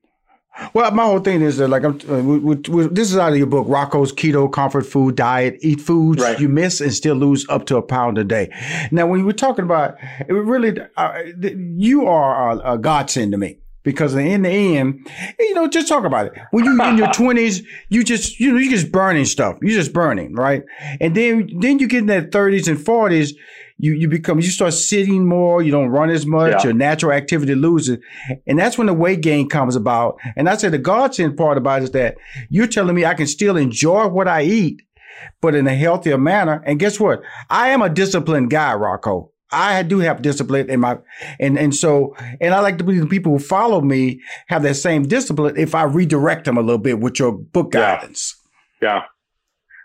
Well, 0.74 0.92
my 0.92 1.04
whole 1.04 1.20
thing 1.20 1.42
is 1.42 1.58
that 1.58 1.70
like 1.70 1.84
I'm. 1.84 2.00
Uh, 2.08 2.22
we, 2.22 2.38
we, 2.38 2.56
we, 2.70 2.88
this 2.88 3.12
is 3.12 3.18
out 3.18 3.32
of 3.32 3.38
your 3.38 3.48
book, 3.48 3.68
Rocco's 3.68 4.14
Keto 4.14 4.52
Comfort 4.52 4.86
Food 4.86 5.16
Diet. 5.16 5.58
Eat 5.62 5.82
foods 5.82 6.22
right. 6.22 6.40
you 6.40 6.48
miss 6.48 6.80
and 6.80 6.94
still 6.94 7.16
lose 7.16 7.48
up 7.50 7.66
to 7.68 7.78
a 7.78 7.82
pound 7.82 8.18
a 8.20 8.24
day. 8.24 8.50
Now, 8.92 9.08
when 9.08 9.20
you 9.20 9.26
were 9.26 9.34
talking 9.34 9.66
about 9.66 9.96
it, 10.28 10.32
really, 10.32 10.80
uh, 10.96 11.20
you 11.42 12.06
are 12.06 12.52
a, 12.52 12.74
a 12.74 12.78
godsend 12.78 13.32
to 13.32 13.38
me 13.38 13.58
because 13.84 14.16
in 14.16 14.44
the 14.44 14.78
end, 14.78 15.08
you 15.40 15.54
know, 15.56 15.68
just 15.68 15.88
talk 15.88 16.06
about 16.06 16.28
it. 16.28 16.34
When 16.52 16.66
you 16.66 16.82
in 16.84 16.98
your 16.98 17.12
twenties, 17.14 17.64
you 17.90 18.04
just 18.04 18.40
you 18.40 18.52
know 18.52 18.60
you 18.60 18.70
just 18.70 18.92
burning 18.92 19.26
stuff. 19.26 19.58
You 19.62 19.70
just 19.70 19.94
burning, 19.94 20.34
right? 20.36 20.64
And 21.00 21.16
then 21.16 21.50
then 21.60 21.80
you 21.80 21.88
get 21.88 22.00
in 22.00 22.06
that 22.08 22.32
thirties 22.32 22.68
and 22.68 22.80
forties, 22.80 23.34
you 23.78 23.94
you 23.94 24.08
become 24.08 24.40
you 24.40 24.50
start 24.50 24.74
sitting 24.74 25.26
more, 25.28 25.62
you 25.62 25.72
don't 25.72 25.90
run 25.90 26.10
as 26.10 26.26
much, 26.26 26.52
yeah. 26.52 26.64
your 26.64 26.74
natural 26.74 27.12
activity 27.12 27.56
loses. 27.56 27.98
And 28.48 28.60
that's 28.60 28.78
when 28.78 28.88
the 28.88 28.94
weight 28.94 29.22
gain 29.22 29.50
comes 29.50 29.76
about. 29.76 30.20
And 30.36 30.50
I 30.50 30.58
said 30.58 30.72
the 30.72 30.78
godsend 30.78 31.38
part 31.38 31.58
about 31.58 31.82
it 31.82 31.86
is 31.86 31.92
that 31.92 32.16
you're 32.50 32.68
telling 32.68 32.96
me 32.96 33.06
I 33.06 33.14
can 33.14 33.28
still 33.28 33.58
enjoy 33.58 34.08
what 34.08 34.28
I 34.28 34.44
eat, 34.44 34.82
but 35.42 35.56
in 35.56 35.68
a 35.68 35.76
healthier 35.76 36.18
manner. 36.18 36.62
And 36.66 36.80
guess 36.80 37.00
what? 37.00 37.22
I 37.50 37.70
am 37.70 37.82
a 37.82 37.90
disciplined 37.90 38.50
guy, 38.50 38.74
Rocco. 38.74 39.32
I 39.52 39.84
do 39.84 40.00
have 40.00 40.24
discipline 40.24 40.70
in 40.70 40.80
my, 40.80 40.98
and 41.40 41.60
and 41.60 41.76
so, 41.76 42.16
and 42.42 42.56
I 42.56 42.60
like 42.62 42.80
to 42.80 42.84
believe 42.84 43.02
the 43.02 43.08
people 43.08 43.34
who 43.34 43.40
follow 43.40 43.82
me 43.82 44.20
have 44.48 44.64
that 44.64 44.76
same 44.76 45.04
discipline 45.04 45.56
if 45.58 45.76
I 45.76 45.84
redirect 45.84 46.46
them 46.46 46.58
a 46.58 46.62
little 46.62 46.80
bit 46.80 47.00
with 47.00 47.20
your 47.20 47.32
book 47.32 47.72
guidance. 47.72 48.36
Yeah. 48.82 48.96
yeah. 48.96 49.02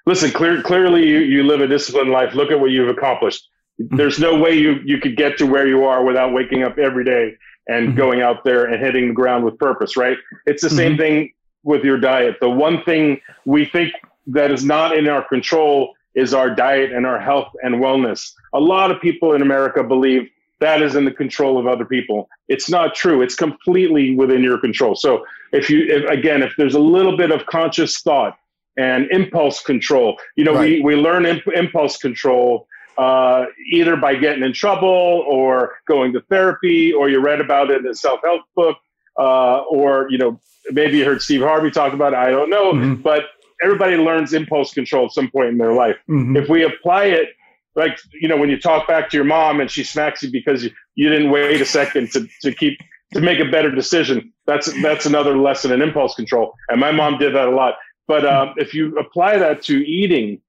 Listen, 0.07 0.31
clear, 0.31 0.63
clearly 0.63 1.07
you, 1.07 1.19
you 1.19 1.43
live 1.43 1.61
a 1.61 1.67
disciplined 1.67 2.11
life. 2.11 2.35
Look 2.35 2.51
at 2.51 2.59
what 2.59 2.71
you've 2.71 2.89
accomplished. 2.89 3.47
There's 3.97 4.19
no 4.19 4.39
way 4.39 4.55
you, 4.55 4.81
you 4.85 4.99
could 4.99 5.17
get 5.17 5.39
to 5.39 5.47
where 5.47 5.67
you 5.67 5.85
are 5.85 6.05
without 6.05 6.33
waking 6.33 6.63
up 6.63 6.79
every 6.79 7.05
day 7.05 7.37
and 7.69 7.89
mm-hmm. 7.89 7.97
going 7.97 8.23
out 8.23 8.45
there 8.45 8.65
and 8.65 8.83
hitting 8.83 9.09
the 9.09 9.15
ground 9.15 9.45
with 9.45 9.59
purpose, 9.59 9.97
right? 9.97 10.19
It's 10.47 10.63
the 10.63 10.71
same 10.71 10.93
mm-hmm. 10.93 11.01
thing 11.01 11.33
with 11.63 11.85
your 11.85 11.99
diet. 11.99 12.37
The 12.41 12.51
one 12.51 12.83
thing 12.85 13.21
we 13.45 13.65
think 13.65 13.93
that 14.27 14.51
is 14.51 14.65
not 14.65 14.97
in 14.97 15.09
our 15.09 15.27
control 15.27 15.95
is 16.15 16.35
our 16.35 16.55
diet 16.55 16.93
and 16.93 17.07
our 17.07 17.21
health 17.21 17.53
and 17.63 17.77
wellness. 17.77 18.33
A 18.55 18.61
lot 18.61 18.91
of 18.91 19.01
people 19.01 19.35
in 19.35 19.43
America 19.43 19.85
believe 19.85 20.29
that 20.61 20.83
is 20.83 20.97
in 20.97 21.05
the 21.05 21.13
control 21.13 21.59
of 21.59 21.67
other 21.67 21.85
people. 21.85 22.29
It's 22.49 22.69
not 22.69 22.95
true. 22.95 23.23
It's 23.23 23.37
completely 23.37 24.17
within 24.17 24.43
your 24.43 24.59
control. 24.59 24.97
So 24.97 25.25
if 25.53 25.71
you, 25.71 25.85
if, 25.87 26.11
again, 26.11 26.43
if 26.43 26.53
there's 26.59 26.75
a 26.75 26.81
little 26.81 27.17
bit 27.17 27.31
of 27.31 27.47
conscious 27.47 28.01
thought 28.01 28.37
and 28.77 29.09
impulse 29.13 29.63
control, 29.63 30.19
you 30.37 30.45
know, 30.45 30.55
right. 30.55 30.83
we, 30.83 30.97
we 30.97 30.97
learn 30.97 31.27
imp- 31.27 31.47
impulse 31.55 31.97
control 31.97 32.67
uh, 32.99 33.47
either 33.73 33.97
by 33.97 34.17
getting 34.17 34.43
in 34.43 34.53
trouble 34.53 35.25
or 35.29 35.75
going 35.87 36.13
to 36.13 36.21
therapy, 36.23 36.93
or 36.93 37.09
you 37.09 37.21
read 37.21 37.41
about 37.41 37.71
it 37.71 37.85
in 37.85 37.87
a 37.87 37.95
self-help 37.95 38.43
book, 38.57 38.77
uh, 39.19 39.61
or 39.71 40.09
you 40.11 40.19
know 40.19 40.41
maybe 40.71 40.99
you 40.99 41.05
heard 41.05 41.23
Steve 41.23 41.43
Harvey 41.43 41.71
talk 41.71 41.93
about 41.93 42.13
it. 42.13 42.17
I 42.17 42.31
don't 42.31 42.51
know, 42.51 42.73
mm-hmm. 42.73 42.95
but 43.03 43.27
everybody 43.63 43.97
learns 43.97 44.33
impulse 44.33 44.75
control 44.75 45.07
at 45.07 45.13
some 45.13 45.31
point 45.31 45.51
in 45.51 45.59
their 45.59 45.73
life. 45.73 45.97
Mm-hmm. 46.09 46.37
If 46.37 46.49
we 46.49 46.65
apply 46.65 47.05
it, 47.05 47.31
like 47.77 47.99
you 48.21 48.29
know, 48.29 48.37
when 48.37 48.51
you 48.51 48.59
talk 48.61 48.89
back 48.89 49.09
to 49.11 49.17
your 49.17 49.25
mom 49.25 49.61
and 49.61 49.71
she 49.71 49.85
smacks 49.85 50.23
you 50.23 50.31
because 50.31 50.65
you, 50.65 50.71
you 50.97 51.09
didn't 51.09 51.31
wait 51.31 51.61
a 51.61 51.67
second 51.67 52.11
to, 52.13 52.27
to 52.43 52.53
keep 52.53 52.79
to 53.15 53.21
make 53.21 53.39
a 53.39 53.45
better 53.45 53.71
decision, 53.71 54.33
that's 54.47 54.73
that's 54.83 55.07
another 55.07 55.37
lesson 55.39 55.71
in 55.71 55.83
impulse 55.83 56.17
control. 56.17 56.53
And 56.69 56.81
my 56.81 56.91
mom 56.91 57.19
did 57.19 57.35
that 57.37 57.47
a 57.47 57.53
lot. 57.53 57.75
But 58.09 58.27
um, 58.27 58.55
if 58.57 58.75
you 58.75 58.99
apply 58.99 59.39
that 59.39 59.63
to 59.65 59.87
eating, 59.87 60.41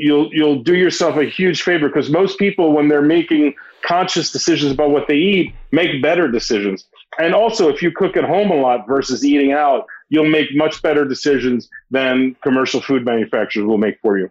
you'll 0.00 0.32
you'll 0.32 0.62
do 0.62 0.74
yourself 0.74 1.16
a 1.16 1.24
huge 1.24 1.62
favor 1.62 1.88
because 1.88 2.10
most 2.10 2.38
people, 2.38 2.72
when 2.72 2.88
they're 2.88 3.02
making 3.02 3.54
conscious 3.84 4.30
decisions 4.32 4.72
about 4.72 4.90
what 4.90 5.08
they 5.08 5.16
eat, 5.16 5.54
make 5.72 6.02
better 6.02 6.28
decisions. 6.28 6.86
And 7.18 7.34
also, 7.34 7.68
if 7.68 7.82
you 7.82 7.90
cook 7.90 8.16
at 8.16 8.24
home 8.24 8.50
a 8.50 8.54
lot 8.54 8.86
versus 8.86 9.24
eating 9.24 9.52
out, 9.52 9.86
you'll 10.08 10.28
make 10.28 10.54
much 10.54 10.80
better 10.82 11.04
decisions 11.04 11.68
than 11.90 12.36
commercial 12.42 12.80
food 12.80 13.04
manufacturers 13.04 13.66
will 13.66 13.78
make 13.78 13.98
for 14.00 14.18
you. 14.18 14.30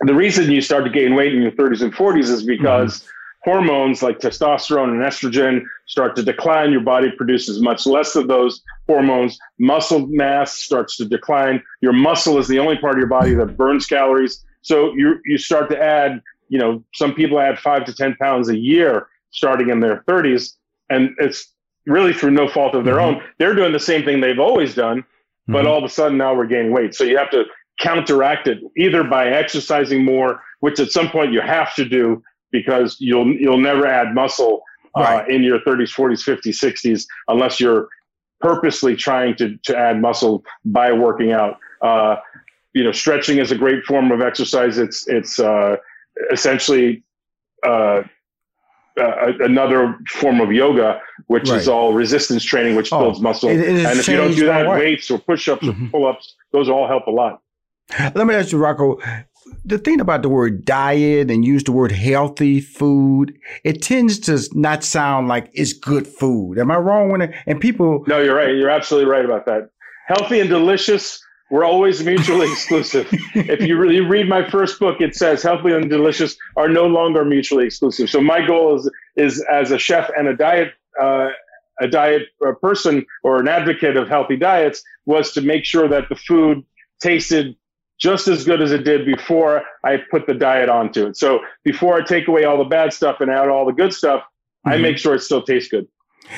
the 0.00 0.14
reason 0.14 0.50
you 0.50 0.60
start 0.60 0.84
to 0.84 0.90
gain 0.90 1.14
weight 1.14 1.34
in 1.34 1.40
your 1.40 1.52
30s 1.52 1.80
and 1.80 1.94
40s 1.94 2.28
is 2.28 2.42
because 2.42 2.98
mm-hmm. 2.98 3.50
hormones 3.50 4.02
like 4.02 4.18
testosterone 4.18 4.90
and 4.90 5.02
estrogen 5.02 5.62
start 5.86 6.16
to 6.16 6.22
decline. 6.22 6.72
Your 6.72 6.80
body 6.80 7.10
produces 7.16 7.60
much 7.60 7.86
less 7.86 8.16
of 8.16 8.26
those 8.26 8.60
hormones. 8.88 9.38
Muscle 9.60 10.06
mass 10.08 10.52
starts 10.54 10.96
to 10.96 11.04
decline. 11.04 11.62
Your 11.80 11.92
muscle 11.92 12.38
is 12.38 12.48
the 12.48 12.58
only 12.58 12.76
part 12.76 12.94
of 12.94 12.98
your 12.98 13.08
body 13.08 13.34
that 13.34 13.56
burns 13.56 13.86
calories. 13.86 14.44
So 14.64 14.92
you 14.94 15.20
you 15.24 15.38
start 15.38 15.70
to 15.70 15.80
add, 15.80 16.20
you 16.48 16.58
know, 16.58 16.82
some 16.94 17.14
people 17.14 17.38
add 17.38 17.58
five 17.58 17.84
to 17.84 17.94
10 17.94 18.16
pounds 18.16 18.48
a 18.48 18.58
year 18.58 19.08
starting 19.30 19.68
in 19.68 19.80
their 19.80 20.02
30s. 20.08 20.54
And 20.90 21.10
it's 21.18 21.52
really 21.86 22.14
through 22.14 22.30
no 22.30 22.48
fault 22.48 22.74
of 22.74 22.84
their 22.84 22.96
mm-hmm. 22.96 23.16
own. 23.16 23.22
They're 23.38 23.54
doing 23.54 23.72
the 23.72 23.80
same 23.80 24.04
thing 24.04 24.20
they've 24.20 24.38
always 24.38 24.74
done, 24.74 25.04
but 25.46 25.58
mm-hmm. 25.58 25.68
all 25.68 25.78
of 25.78 25.84
a 25.84 25.88
sudden 25.88 26.16
now 26.16 26.34
we're 26.34 26.46
gaining 26.46 26.72
weight. 26.72 26.94
So 26.94 27.04
you 27.04 27.18
have 27.18 27.30
to 27.30 27.44
counteract 27.78 28.48
it 28.48 28.58
either 28.76 29.04
by 29.04 29.28
exercising 29.28 30.04
more, 30.04 30.42
which 30.60 30.80
at 30.80 30.90
some 30.90 31.10
point 31.10 31.32
you 31.32 31.42
have 31.42 31.74
to 31.74 31.84
do 31.84 32.22
because 32.50 32.96
you'll 33.00 33.34
you'll 33.34 33.58
never 33.58 33.86
add 33.86 34.14
muscle 34.14 34.62
uh, 34.96 35.02
right. 35.02 35.28
in 35.28 35.42
your 35.42 35.58
30s, 35.60 35.92
40s, 35.92 36.24
50s, 36.24 36.56
60s 36.56 37.04
unless 37.28 37.60
you're 37.60 37.88
purposely 38.40 38.96
trying 38.96 39.34
to 39.36 39.58
to 39.64 39.76
add 39.76 40.00
muscle 40.00 40.42
by 40.64 40.92
working 40.92 41.32
out. 41.32 41.58
Uh, 41.82 42.16
you 42.74 42.84
know, 42.84 42.92
stretching 42.92 43.38
is 43.38 43.50
a 43.50 43.56
great 43.56 43.84
form 43.84 44.12
of 44.12 44.20
exercise. 44.20 44.78
It's 44.78 45.08
it's 45.08 45.38
uh, 45.38 45.76
essentially 46.32 47.02
uh, 47.64 48.02
uh, 49.00 49.32
another 49.40 49.98
form 50.08 50.40
of 50.40 50.52
yoga, 50.52 51.00
which 51.28 51.48
right. 51.48 51.58
is 51.58 51.68
all 51.68 51.94
resistance 51.94 52.44
training, 52.44 52.76
which 52.76 52.92
oh, 52.92 52.98
builds 52.98 53.20
muscle. 53.20 53.48
It, 53.48 53.60
it 53.60 53.86
and 53.86 53.98
if 53.98 54.08
you 54.08 54.16
don't 54.16 54.34
do 54.34 54.46
that, 54.46 54.68
weights 54.68 55.10
or 55.10 55.18
push-ups 55.18 55.64
mm-hmm. 55.64 55.86
or 55.86 55.90
pull-ups, 55.90 56.34
those 56.52 56.68
all 56.68 56.86
help 56.86 57.06
a 57.06 57.10
lot. 57.10 57.40
Let 57.98 58.26
me 58.26 58.34
ask 58.34 58.52
you, 58.52 58.58
Rocco. 58.58 58.98
The 59.66 59.78
thing 59.78 60.00
about 60.00 60.22
the 60.22 60.28
word 60.28 60.64
diet 60.64 61.30
and 61.30 61.44
use 61.44 61.64
the 61.64 61.72
word 61.72 61.92
healthy 61.92 62.60
food, 62.60 63.38
it 63.62 63.82
tends 63.82 64.18
to 64.20 64.40
not 64.52 64.82
sound 64.82 65.28
like 65.28 65.50
it's 65.52 65.72
good 65.72 66.06
food. 66.06 66.58
Am 66.58 66.70
I 66.70 66.76
wrong 66.76 67.10
when 67.10 67.22
it, 67.22 67.34
and 67.46 67.60
people? 67.60 68.04
No, 68.06 68.20
you're 68.20 68.34
right. 68.34 68.54
You're 68.54 68.70
absolutely 68.70 69.10
right 69.10 69.24
about 69.24 69.46
that. 69.46 69.70
Healthy 70.06 70.40
and 70.40 70.50
delicious 70.50 71.23
we're 71.50 71.64
always 71.64 72.02
mutually 72.02 72.50
exclusive. 72.50 73.06
if 73.34 73.60
you 73.60 73.76
really 73.76 74.00
read 74.00 74.28
my 74.28 74.48
first 74.48 74.78
book, 74.80 75.00
it 75.00 75.14
says 75.14 75.42
healthy 75.42 75.72
and 75.72 75.90
delicious 75.90 76.36
are 76.56 76.68
no 76.68 76.86
longer 76.86 77.24
mutually 77.24 77.66
exclusive. 77.66 78.08
So 78.10 78.20
my 78.20 78.46
goal 78.46 78.76
is 78.76 78.90
is 79.16 79.44
as 79.50 79.70
a 79.70 79.78
chef 79.78 80.10
and 80.16 80.28
a 80.28 80.36
diet 80.36 80.72
uh, 81.00 81.28
a 81.80 81.88
diet 81.88 82.22
person 82.60 83.04
or 83.22 83.40
an 83.40 83.48
advocate 83.48 83.96
of 83.96 84.08
healthy 84.08 84.36
diets 84.36 84.82
was 85.06 85.32
to 85.32 85.40
make 85.40 85.64
sure 85.64 85.88
that 85.88 86.08
the 86.08 86.16
food 86.16 86.64
tasted 87.00 87.56
just 87.98 88.28
as 88.28 88.44
good 88.44 88.60
as 88.60 88.72
it 88.72 88.84
did 88.84 89.06
before 89.06 89.62
I 89.84 89.98
put 90.10 90.26
the 90.26 90.34
diet 90.34 90.68
onto 90.68 91.06
it. 91.06 91.16
So 91.16 91.40
before 91.64 92.00
I 92.00 92.04
take 92.04 92.28
away 92.28 92.44
all 92.44 92.58
the 92.58 92.64
bad 92.64 92.92
stuff 92.92 93.20
and 93.20 93.30
add 93.30 93.48
all 93.48 93.66
the 93.66 93.72
good 93.72 93.92
stuff, 93.92 94.20
mm-hmm. 94.20 94.70
I 94.70 94.76
make 94.78 94.98
sure 94.98 95.14
it 95.14 95.20
still 95.20 95.42
tastes 95.42 95.70
good. 95.70 95.86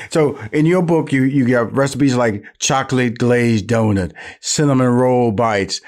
So 0.09 0.37
in 0.51 0.65
your 0.65 0.81
book, 0.81 1.11
you 1.11 1.23
you 1.23 1.47
got 1.47 1.73
recipes 1.73 2.15
like 2.15 2.43
chocolate 2.59 3.17
glazed 3.17 3.67
donut, 3.67 4.13
cinnamon 4.41 4.87
roll 4.87 5.31
bites, 5.31 5.81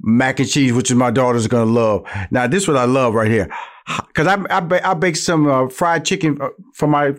mac 0.00 0.40
and 0.40 0.48
cheese, 0.48 0.72
which 0.72 0.90
is 0.90 0.96
my 0.96 1.10
daughter's 1.10 1.46
gonna 1.46 1.70
love. 1.70 2.06
Now 2.30 2.46
this 2.46 2.64
is 2.64 2.68
what 2.68 2.76
I 2.76 2.84
love 2.84 3.14
right 3.14 3.30
here, 3.30 3.48
because 4.08 4.26
I 4.26 4.36
I, 4.50 4.90
I 4.90 4.94
baked 4.94 5.18
some 5.18 5.46
uh, 5.46 5.68
fried 5.68 6.04
chicken 6.04 6.40
uh, 6.40 6.48
for 6.74 6.86
my 6.86 7.14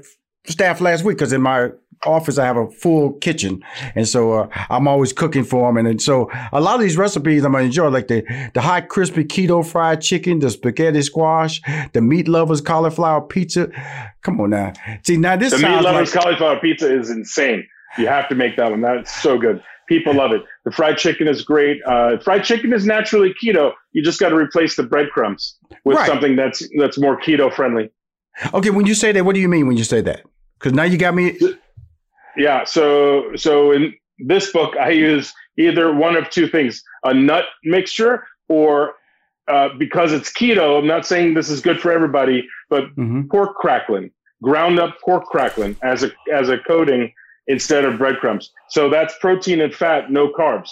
staff 0.46 0.82
last 0.82 1.04
week 1.04 1.18
because 1.18 1.34
in 1.34 1.42
my 1.42 1.70
office 2.06 2.38
I 2.38 2.46
have 2.46 2.58
a 2.58 2.70
full 2.70 3.14
kitchen, 3.14 3.64
and 3.96 4.08
so 4.08 4.34
uh, 4.34 4.48
I'm 4.70 4.88
always 4.88 5.14
cooking 5.14 5.44
for 5.44 5.68
them. 5.68 5.78
And, 5.78 5.88
and, 5.88 6.02
so 6.02 6.30
a 6.52 6.60
lot 6.60 6.76
of 6.76 6.82
these 6.82 6.98
recipes 6.98 7.44
I'm 7.44 7.54
gonna 7.54 7.66
enjoy, 7.66 7.90
like 7.90 8.08
the 8.08 8.24
the 8.54 8.62
hot 8.62 8.90
crispy 8.90 9.24
keto 9.24 9.66
fried 9.66 10.02
chicken, 10.02 10.40
the 10.40 10.50
spaghetti 10.50 11.02
squash, 11.02 11.62
the 11.94 12.02
meat 12.02 12.28
lovers 12.28 12.62
cauliflower 12.62 13.22
pizza. 13.22 13.70
Come 14.22 14.42
on 14.42 14.52
now, 14.52 14.74
see 15.04 15.18
now 15.18 15.36
this 15.36 15.54
is 15.54 15.62
the 15.62 15.70
meat 15.70 15.82
lovers 15.82 16.14
like- 16.14 16.24
cauliflower 16.24 16.60
pizza 16.60 16.94
is 16.94 17.10
insane. 17.10 17.68
You 17.98 18.08
have 18.08 18.28
to 18.30 18.36
make 18.36 18.58
that 18.58 18.72
one. 18.72 18.82
That's 18.82 19.14
so 19.22 19.38
good. 19.38 19.62
People 19.88 20.16
love 20.16 20.32
it. 20.32 20.42
The 20.66 20.72
fried 20.72 20.98
chicken 20.98 21.28
is 21.28 21.44
great. 21.44 21.80
Uh, 21.86 22.18
fried 22.18 22.44
chicken 22.44 22.74
is 22.74 22.86
naturally 22.86 23.34
keto. 23.42 23.74
You 23.92 24.04
just 24.04 24.20
got 24.20 24.30
to 24.30 24.36
replace 24.36 24.76
the 24.76 24.84
breadcrumbs 24.84 25.58
with 25.84 25.98
right. 25.98 26.08
something 26.08 26.36
that's 26.36 26.68
that's 26.78 26.98
more 26.98 27.20
keto 27.20 27.54
friendly. 27.54 27.92
Okay, 28.54 28.72
when 28.72 28.86
you 28.86 28.96
say 28.96 29.12
that, 29.12 29.26
what 29.26 29.36
do 29.36 29.42
you 29.42 29.50
mean 29.50 29.68
when 29.68 29.78
you 29.78 29.84
say 29.84 30.02
that? 30.02 30.24
Because 30.58 30.74
now 30.74 30.84
you 30.84 30.98
got 30.98 31.14
me. 31.14 31.38
Yeah. 32.38 32.64
So 32.64 33.36
so 33.36 33.72
in 33.72 33.94
this 34.20 34.52
book, 34.52 34.76
I 34.78 34.90
use 34.90 35.34
either 35.58 35.94
one 35.94 36.16
of 36.16 36.30
two 36.30 36.48
things: 36.48 36.84
a 37.04 37.14
nut 37.14 37.46
mixture, 37.64 38.26
or 38.48 38.96
uh, 39.48 39.70
because 39.78 40.14
it's 40.14 40.32
keto. 40.32 40.80
I'm 40.80 40.88
not 40.88 41.06
saying 41.06 41.34
this 41.34 41.50
is 41.50 41.62
good 41.62 41.80
for 41.80 41.92
everybody, 41.92 42.48
but 42.70 42.86
mm-hmm. 42.96 43.24
pork 43.30 43.56
crackling, 43.56 44.12
ground 44.42 44.80
up 44.80 44.98
pork 45.04 45.26
crackling 45.26 45.76
as 45.84 46.04
a 46.04 46.12
as 46.32 46.50
a 46.50 46.58
coating 46.60 47.14
instead 47.48 47.84
of 47.86 47.98
breadcrumbs. 47.98 48.52
So 48.70 48.90
that's 48.90 49.14
protein 49.20 49.62
and 49.62 49.74
fat, 49.74 50.12
no 50.12 50.32
carbs. 50.32 50.70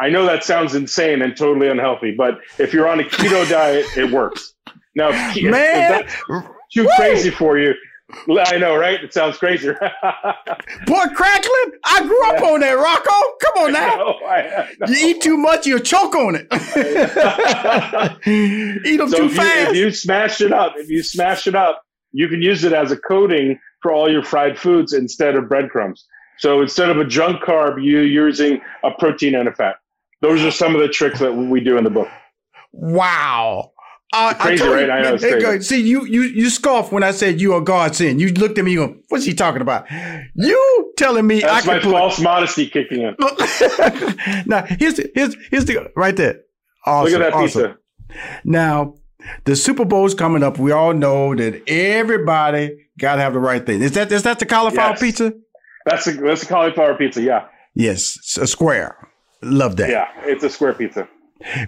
I 0.00 0.10
know 0.10 0.26
that 0.26 0.44
sounds 0.44 0.74
insane 0.74 1.22
and 1.22 1.36
totally 1.36 1.68
unhealthy, 1.68 2.14
but 2.16 2.40
if 2.58 2.72
you're 2.72 2.88
on 2.88 3.00
a 3.00 3.04
keto 3.04 3.48
diet, 3.50 3.86
it 3.96 4.10
works. 4.12 4.54
Now, 4.94 5.10
if, 5.10 5.36
if 5.36 5.52
that's 5.52 6.46
too 6.72 6.84
Woo! 6.84 6.90
crazy 6.96 7.30
for 7.30 7.58
you, 7.58 7.74
I 8.10 8.56
know, 8.56 8.74
right? 8.76 9.02
It 9.02 9.12
sounds 9.12 9.36
crazy. 9.36 9.68
Boy, 9.68 11.04
crackling! 11.14 11.72
I 11.84 12.02
grew 12.02 12.26
up 12.28 12.42
on 12.42 12.60
that, 12.60 12.72
Rocco. 12.72 13.36
Come 13.42 13.64
on 13.64 13.72
now. 13.72 13.92
I 13.92 13.96
know, 13.96 14.18
I 14.26 14.68
know. 14.80 14.86
You 14.86 15.08
eat 15.08 15.22
too 15.22 15.36
much, 15.36 15.66
you'll 15.66 15.80
choke 15.80 16.14
on 16.14 16.34
it. 16.34 16.46
eat 18.86 18.96
them 18.96 19.10
so 19.10 19.18
too 19.18 19.26
if 19.26 19.34
fast. 19.34 19.74
You, 19.74 19.80
if 19.80 19.86
you 19.86 19.90
smash 19.90 20.40
it 20.40 20.52
up, 20.52 20.72
if 20.76 20.88
you 20.88 21.02
smash 21.02 21.46
it 21.46 21.54
up, 21.54 21.82
you 22.12 22.28
can 22.28 22.40
use 22.40 22.64
it 22.64 22.72
as 22.72 22.92
a 22.92 22.96
coating 22.96 23.58
for 23.82 23.92
all 23.92 24.10
your 24.10 24.22
fried 24.22 24.58
foods 24.58 24.94
instead 24.94 25.36
of 25.36 25.46
breadcrumbs. 25.48 26.06
So 26.38 26.62
instead 26.62 26.88
of 26.88 26.96
a 26.98 27.04
junk 27.04 27.42
carb, 27.42 27.84
you're 27.84 28.06
using 28.06 28.60
a 28.84 28.90
protein 28.92 29.34
and 29.34 29.48
a 29.48 29.52
fat. 29.52 29.76
Those 30.22 30.42
are 30.42 30.50
some 30.50 30.74
of 30.74 30.80
the 30.80 30.88
tricks 30.88 31.20
that 31.20 31.32
we 31.32 31.60
do 31.60 31.76
in 31.76 31.84
the 31.84 31.90
book. 31.90 32.08
Wow. 32.72 33.72
Uh, 34.12 34.32
crazy, 34.34 34.64
I 34.64 34.68
right? 34.68 34.90
I 34.90 35.02
know. 35.02 35.58
See, 35.60 35.82
you 35.82 36.06
you 36.06 36.22
you 36.22 36.48
scoffed 36.48 36.92
when 36.92 37.02
I 37.02 37.10
said 37.10 37.40
you 37.40 37.52
are 37.52 37.60
God's 37.60 37.98
sin. 37.98 38.18
You 38.18 38.32
looked 38.32 38.58
at 38.58 38.64
me. 38.64 38.74
Going, 38.74 39.02
What's 39.08 39.26
he 39.26 39.34
talking 39.34 39.60
about? 39.60 39.86
You 40.34 40.92
telling 40.96 41.26
me 41.26 41.40
that's 41.40 41.68
I 41.68 41.76
my 41.76 41.80
false 41.80 42.18
modesty 42.18 42.68
kicking 42.68 43.02
in. 43.02 43.14
now 44.46 44.64
here's 44.66 44.94
the, 44.94 45.10
here's 45.14 45.36
here's 45.50 45.64
the 45.66 45.90
right 45.94 46.16
there. 46.16 46.40
Awesome, 46.86 47.12
Look 47.12 47.20
at 47.20 47.24
that 47.24 47.34
awesome. 47.34 47.76
pizza. 48.08 48.28
Now 48.44 48.94
the 49.44 49.54
Super 49.56 49.84
Bowl's 49.84 50.14
coming 50.14 50.42
up. 50.42 50.58
We 50.58 50.72
all 50.72 50.94
know 50.94 51.34
that 51.34 51.62
everybody 51.68 52.88
got 52.98 53.16
to 53.16 53.20
have 53.20 53.34
the 53.34 53.40
right 53.40 53.64
thing. 53.64 53.82
Is 53.82 53.92
that 53.92 54.10
is 54.10 54.22
that 54.22 54.38
the 54.38 54.46
cauliflower 54.46 54.90
yes. 54.90 55.00
pizza? 55.00 55.34
That's 55.84 56.06
a 56.06 56.12
that's 56.12 56.42
a 56.44 56.46
cauliflower 56.46 56.94
pizza. 56.96 57.22
Yeah. 57.22 57.46
Yes, 57.74 58.38
a 58.38 58.46
square. 58.46 58.96
Love 59.42 59.76
that. 59.76 59.90
Yeah, 59.90 60.08
it's 60.24 60.42
a 60.42 60.50
square 60.50 60.72
pizza. 60.72 61.08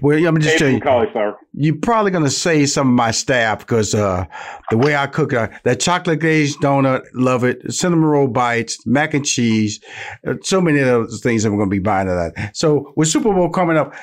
Well, 0.00 0.26
I'm 0.26 0.40
just 0.40 0.58
telling 0.58 0.76
you, 0.76 0.80
cauliflower. 0.80 1.36
You're 1.54 1.76
probably 1.76 2.10
gonna 2.10 2.30
say 2.30 2.66
some 2.66 2.88
of 2.88 2.94
my 2.94 3.10
staff 3.10 3.60
because 3.60 3.94
uh, 3.94 4.24
the 4.70 4.78
way 4.78 4.96
I 4.96 5.06
cook 5.06 5.32
uh, 5.32 5.48
that 5.64 5.80
chocolate 5.80 6.20
glazed 6.20 6.60
donut, 6.60 7.02
love 7.14 7.44
it. 7.44 7.72
Cinnamon 7.72 8.04
roll 8.04 8.28
bites, 8.28 8.84
mac 8.86 9.14
and 9.14 9.24
cheese, 9.24 9.80
uh, 10.26 10.34
so 10.42 10.60
many 10.60 10.80
of 10.80 10.86
those 10.86 11.20
things 11.20 11.44
I'm 11.44 11.56
gonna 11.56 11.70
be 11.70 11.78
buying 11.78 12.08
of 12.08 12.14
that. 12.14 12.56
So 12.56 12.92
with 12.96 13.08
Super 13.08 13.32
Bowl 13.32 13.50
coming 13.50 13.76
up, 13.76 13.94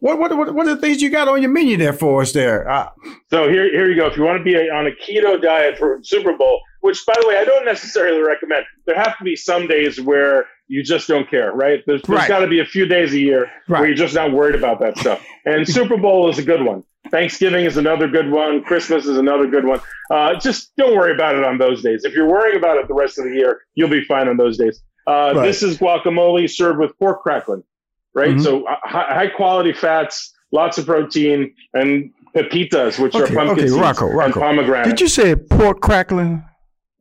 what 0.00 0.18
what 0.18 0.36
what, 0.36 0.54
what 0.54 0.66
are 0.66 0.74
the 0.74 0.80
things 0.80 1.00
you 1.00 1.10
got 1.10 1.28
on 1.28 1.40
your 1.40 1.50
menu 1.50 1.76
there 1.76 1.92
for 1.92 2.22
us 2.22 2.32
there? 2.32 2.68
Uh, 2.68 2.90
so 3.30 3.48
here 3.48 3.70
here 3.70 3.88
you 3.88 3.96
go. 3.96 4.06
If 4.06 4.16
you 4.16 4.24
want 4.24 4.38
to 4.38 4.44
be 4.44 4.54
on 4.56 4.86
a 4.86 4.90
keto 4.90 5.40
diet 5.40 5.78
for 5.78 6.00
Super 6.02 6.36
Bowl, 6.36 6.60
which 6.84 7.06
by 7.06 7.14
the 7.18 7.26
way 7.26 7.38
I 7.38 7.44
don't 7.44 7.64
necessarily 7.64 8.20
recommend, 8.20 8.66
there 8.84 8.94
have 8.94 9.16
to 9.16 9.24
be 9.24 9.36
some 9.36 9.66
days 9.66 9.98
where 9.98 10.44
you 10.68 10.82
just 10.82 11.08
don't 11.08 11.28
care, 11.28 11.50
right? 11.50 11.82
There's, 11.86 12.02
there's 12.02 12.18
right. 12.18 12.28
got 12.28 12.40
to 12.40 12.46
be 12.46 12.60
a 12.60 12.66
few 12.66 12.84
days 12.84 13.14
a 13.14 13.18
year 13.18 13.50
right. 13.68 13.80
where 13.80 13.86
you're 13.86 13.96
just 13.96 14.14
not 14.14 14.32
worried 14.32 14.54
about 14.54 14.80
that 14.80 14.98
stuff. 14.98 15.24
And 15.46 15.66
Super 15.78 15.96
Bowl 15.96 16.28
is 16.28 16.38
a 16.38 16.42
good 16.42 16.62
one. 16.62 16.84
Thanksgiving 17.10 17.64
is 17.64 17.78
another 17.78 18.06
good 18.06 18.30
one. 18.30 18.62
Christmas 18.62 19.06
is 19.06 19.16
another 19.16 19.46
good 19.46 19.64
one. 19.64 19.80
Uh, 20.10 20.38
just 20.38 20.76
don't 20.76 20.94
worry 20.94 21.14
about 21.14 21.36
it 21.36 21.42
on 21.42 21.56
those 21.56 21.82
days. 21.82 22.04
If 22.04 22.12
you're 22.12 22.28
worrying 22.28 22.58
about 22.58 22.76
it 22.76 22.86
the 22.86 22.92
rest 22.92 23.18
of 23.18 23.24
the 23.24 23.30
year, 23.30 23.62
you'll 23.74 23.88
be 23.88 24.04
fine 24.04 24.28
on 24.28 24.36
those 24.36 24.58
days. 24.58 24.82
Uh, 25.06 25.32
right. 25.34 25.42
This 25.42 25.62
is 25.62 25.78
guacamole 25.78 26.50
served 26.50 26.80
with 26.80 26.98
pork 26.98 27.22
crackling, 27.22 27.64
right? 28.12 28.28
Mm-hmm. 28.28 28.40
So 28.40 28.66
uh, 28.66 28.76
high, 28.82 29.28
quality 29.28 29.72
fats, 29.72 30.34
lots 30.52 30.76
of 30.76 30.84
protein, 30.84 31.54
and 31.72 32.12
pepitas, 32.36 32.98
which 32.98 33.14
okay, 33.14 33.32
are 33.32 33.34
pumpkin 33.34 33.50
okay, 33.52 33.68
seeds 33.68 33.72
Rocco, 33.72 34.08
Rocco. 34.08 34.24
and 34.24 34.34
pomegranate. 34.34 34.84
Did 34.84 35.00
you 35.00 35.08
say 35.08 35.34
pork 35.34 35.80
crackling? 35.80 36.44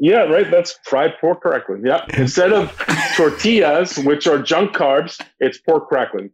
Yeah, 0.03 0.23
right. 0.23 0.51
That's 0.51 0.77
fried 0.83 1.17
pork 1.21 1.39
crackling. 1.39 1.85
Yeah. 1.85 2.05
Instead 2.17 2.51
of 2.51 2.77
tortillas, 3.15 3.97
which 3.99 4.27
are 4.27 4.37
junk 4.37 4.75
carbs, 4.75 5.17
it's 5.39 5.57
pork 5.59 5.87
crackling. 5.87 6.29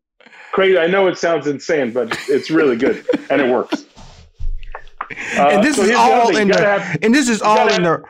Crazy. 0.51 0.79
I 0.79 0.87
know 0.87 1.05
it 1.05 1.19
sounds 1.19 1.45
insane, 1.45 1.93
but 1.93 2.17
it's 2.27 2.49
really 2.49 2.75
good 2.75 3.05
and 3.29 3.39
it 3.39 3.51
works. 3.51 3.85
Uh, 5.37 5.49
and 5.51 5.63
this 5.63 5.75
so 5.75 5.83
is 5.83 5.95
all 5.95 6.35
in 6.35 6.47
the, 6.47 6.97
and 7.03 7.13
this 7.13 7.29
is 7.29 7.43
all 7.43 7.67
in 7.71 7.83
the 7.83 8.03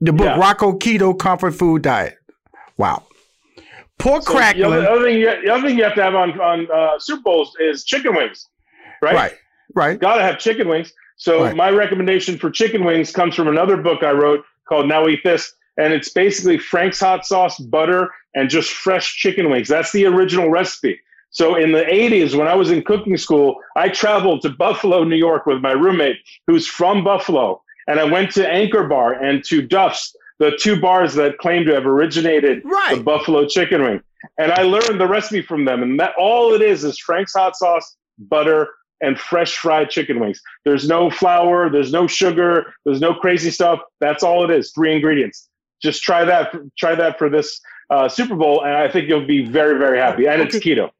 the 0.00 0.12
book 0.12 0.26
yeah. 0.26 0.38
Rocco 0.38 0.78
Keto 0.78 1.18
Comfort 1.18 1.56
Food 1.56 1.82
Diet. 1.82 2.16
Wow. 2.76 3.02
Pork 3.98 4.22
so 4.22 4.32
crackling. 4.32 4.70
The 4.70 4.88
other, 4.88 5.04
thing 5.04 5.18
you, 5.18 5.26
the 5.44 5.52
other 5.52 5.66
thing 5.66 5.76
you 5.76 5.82
have 5.82 5.96
to 5.96 6.04
have 6.04 6.14
on 6.14 6.40
on 6.40 6.70
uh, 6.70 7.00
Super 7.00 7.22
Bowls 7.22 7.56
is 7.58 7.82
chicken 7.82 8.14
wings, 8.14 8.48
right? 9.02 9.14
Right. 9.14 9.34
right. 9.74 9.98
Gotta 9.98 10.22
have 10.22 10.38
chicken 10.38 10.68
wings. 10.68 10.92
So 11.16 11.42
right. 11.42 11.56
my 11.56 11.70
recommendation 11.70 12.38
for 12.38 12.48
chicken 12.48 12.84
wings 12.84 13.10
comes 13.10 13.34
from 13.34 13.48
another 13.48 13.76
book 13.76 14.04
I 14.04 14.12
wrote 14.12 14.44
called 14.68 14.88
Now 14.88 15.06
Eat 15.08 15.20
This. 15.24 15.52
And 15.76 15.92
it's 15.92 16.10
basically 16.10 16.58
Frank's 16.58 17.00
hot 17.00 17.26
sauce, 17.26 17.58
butter, 17.58 18.10
and 18.34 18.48
just 18.48 18.70
fresh 18.70 19.16
chicken 19.16 19.50
wings. 19.50 19.68
That's 19.68 19.92
the 19.92 20.06
original 20.06 20.48
recipe. 20.48 21.00
So 21.30 21.56
in 21.56 21.72
the 21.72 21.82
80s, 21.82 22.36
when 22.36 22.46
I 22.46 22.54
was 22.54 22.70
in 22.70 22.82
cooking 22.82 23.16
school, 23.16 23.56
I 23.74 23.88
traveled 23.88 24.42
to 24.42 24.50
Buffalo, 24.50 25.02
New 25.02 25.16
York 25.16 25.46
with 25.46 25.60
my 25.60 25.72
roommate 25.72 26.18
who's 26.46 26.66
from 26.66 27.02
Buffalo. 27.02 27.60
And 27.88 27.98
I 27.98 28.04
went 28.04 28.30
to 28.32 28.48
Anchor 28.48 28.86
Bar 28.86 29.14
and 29.14 29.44
to 29.46 29.60
Duff's, 29.60 30.14
the 30.38 30.56
two 30.60 30.80
bars 30.80 31.14
that 31.14 31.38
claim 31.38 31.66
to 31.66 31.74
have 31.74 31.86
originated 31.86 32.62
right. 32.64 32.96
the 32.96 33.02
Buffalo 33.02 33.46
chicken 33.46 33.82
wing. 33.82 34.02
And 34.38 34.52
I 34.52 34.62
learned 34.62 35.00
the 35.00 35.08
recipe 35.08 35.42
from 35.42 35.64
them. 35.64 35.82
And 35.82 35.98
that 35.98 36.14
all 36.16 36.54
it 36.54 36.62
is 36.62 36.84
is 36.84 36.98
Frank's 37.00 37.34
hot 37.34 37.56
sauce, 37.56 37.96
butter, 38.18 38.68
and 39.00 39.18
fresh 39.18 39.56
fried 39.56 39.90
chicken 39.90 40.20
wings. 40.20 40.40
There's 40.64 40.88
no 40.88 41.10
flour, 41.10 41.70
there's 41.70 41.92
no 41.92 42.06
sugar, 42.06 42.72
there's 42.84 43.00
no 43.00 43.14
crazy 43.14 43.50
stuff. 43.50 43.80
That's 44.00 44.22
all 44.22 44.44
it 44.44 44.50
is. 44.50 44.72
Three 44.72 44.94
ingredients. 44.94 45.48
Just 45.82 46.02
try 46.02 46.24
that. 46.24 46.54
Try 46.78 46.94
that 46.94 47.18
for 47.18 47.28
this 47.28 47.60
uh, 47.90 48.08
Super 48.08 48.36
Bowl, 48.36 48.64
and 48.64 48.74
I 48.74 48.88
think 48.88 49.08
you'll 49.08 49.26
be 49.26 49.44
very, 49.44 49.78
very 49.78 49.98
happy. 49.98 50.26
And 50.26 50.40
okay. 50.40 50.56
it's 50.56 50.66
keto. 50.66 50.90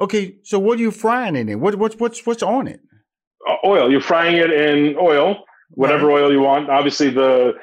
Okay, 0.00 0.36
so 0.42 0.58
what 0.58 0.78
are 0.78 0.82
you 0.82 0.90
frying 0.90 1.36
in 1.36 1.48
it? 1.48 1.54
What, 1.54 1.76
what's 1.76 1.96
what's 1.96 2.26
what's 2.26 2.42
on 2.42 2.68
it? 2.68 2.80
Uh, 3.48 3.56
oil. 3.64 3.90
You're 3.90 4.00
frying 4.00 4.36
it 4.36 4.50
in 4.50 4.96
oil, 4.96 5.44
whatever 5.70 6.08
right. 6.08 6.22
oil 6.22 6.32
you 6.32 6.40
want. 6.40 6.68
Obviously, 6.68 7.08
the 7.08 7.54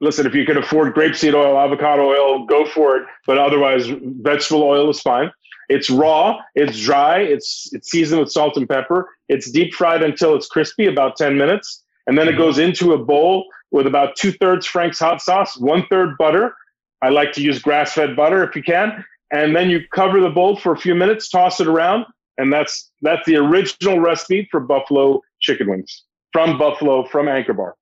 listen, 0.00 0.26
if 0.26 0.34
you 0.34 0.44
can 0.44 0.58
afford 0.58 0.94
grapeseed 0.94 1.34
oil, 1.34 1.58
avocado 1.58 2.02
oil, 2.02 2.46
go 2.46 2.66
for 2.66 2.98
it. 2.98 3.06
But 3.26 3.38
otherwise, 3.38 3.88
vegetable 3.88 4.62
oil 4.62 4.90
is 4.90 5.00
fine. 5.00 5.32
It's 5.72 5.88
raw, 5.88 6.38
it's 6.54 6.80
dry, 6.80 7.18
it's 7.20 7.70
it's 7.72 7.90
seasoned 7.90 8.20
with 8.20 8.30
salt 8.30 8.56
and 8.56 8.68
pepper. 8.68 9.08
It's 9.28 9.50
deep 9.50 9.72
fried 9.74 10.02
until 10.02 10.34
it's 10.34 10.46
crispy, 10.46 10.86
about 10.86 11.16
10 11.16 11.36
minutes. 11.36 11.82
And 12.06 12.18
then 12.18 12.28
it 12.28 12.36
goes 12.36 12.58
into 12.58 12.92
a 12.92 12.98
bowl 12.98 13.46
with 13.70 13.86
about 13.86 14.16
two 14.16 14.32
thirds 14.32 14.66
Frank's 14.66 14.98
hot 14.98 15.22
sauce, 15.22 15.56
one 15.56 15.86
third 15.88 16.18
butter. 16.18 16.54
I 17.00 17.08
like 17.08 17.32
to 17.32 17.40
use 17.40 17.58
grass 17.58 17.92
fed 17.92 18.14
butter 18.14 18.44
if 18.44 18.54
you 18.54 18.62
can. 18.62 19.04
And 19.32 19.56
then 19.56 19.70
you 19.70 19.80
cover 19.94 20.20
the 20.20 20.28
bowl 20.28 20.56
for 20.56 20.72
a 20.72 20.76
few 20.76 20.94
minutes, 20.94 21.30
toss 21.30 21.58
it 21.58 21.66
around, 21.66 22.04
and 22.36 22.52
that's 22.52 22.90
that's 23.00 23.24
the 23.24 23.36
original 23.36 23.98
recipe 23.98 24.46
for 24.50 24.60
buffalo 24.60 25.22
chicken 25.40 25.70
wings 25.70 26.04
from 26.32 26.58
Buffalo 26.58 27.04
from 27.06 27.28
Anchor 27.28 27.52
Bar. 27.54 27.76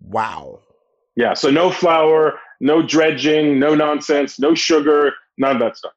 Wow. 0.00 0.60
Yeah, 1.16 1.34
so 1.34 1.50
no 1.50 1.70
flour, 1.70 2.38
no 2.60 2.82
dredging, 2.82 3.58
no 3.58 3.74
nonsense, 3.74 4.38
no 4.38 4.54
sugar, 4.54 5.12
none 5.38 5.56
of 5.56 5.60
that 5.60 5.76
stuff. 5.76 5.92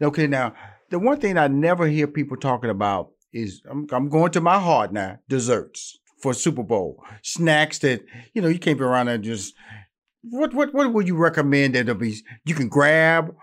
Okay, 0.00 0.26
now 0.26 0.54
the 0.90 0.98
one 0.98 1.20
thing 1.20 1.38
I 1.38 1.48
never 1.48 1.86
hear 1.86 2.06
people 2.06 2.36
talking 2.36 2.70
about 2.70 3.10
is 3.32 3.62
I'm, 3.68 3.86
I'm 3.90 4.08
going 4.08 4.32
to 4.32 4.40
my 4.40 4.58
heart 4.58 4.92
now. 4.92 5.18
Desserts 5.28 5.98
for 6.20 6.32
Super 6.32 6.62
Bowl, 6.62 7.02
snacks 7.22 7.78
that 7.80 8.02
you 8.32 8.42
know 8.42 8.48
you 8.48 8.58
can't 8.58 8.78
be 8.78 8.84
around 8.84 9.08
and 9.08 9.24
just. 9.24 9.54
What 10.22 10.54
what 10.54 10.72
what 10.72 10.92
would 10.92 11.06
you 11.06 11.16
recommend 11.16 11.74
that 11.74 11.92
be 11.98 12.16
you 12.46 12.54
can 12.54 12.68
grab 12.68 13.34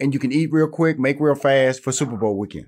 and 0.00 0.12
you 0.12 0.18
can 0.18 0.32
eat 0.32 0.50
real 0.50 0.68
quick, 0.68 0.98
make 0.98 1.20
real 1.20 1.36
fast 1.36 1.82
for 1.82 1.92
Super 1.92 2.16
Bowl 2.16 2.36
weekend? 2.36 2.66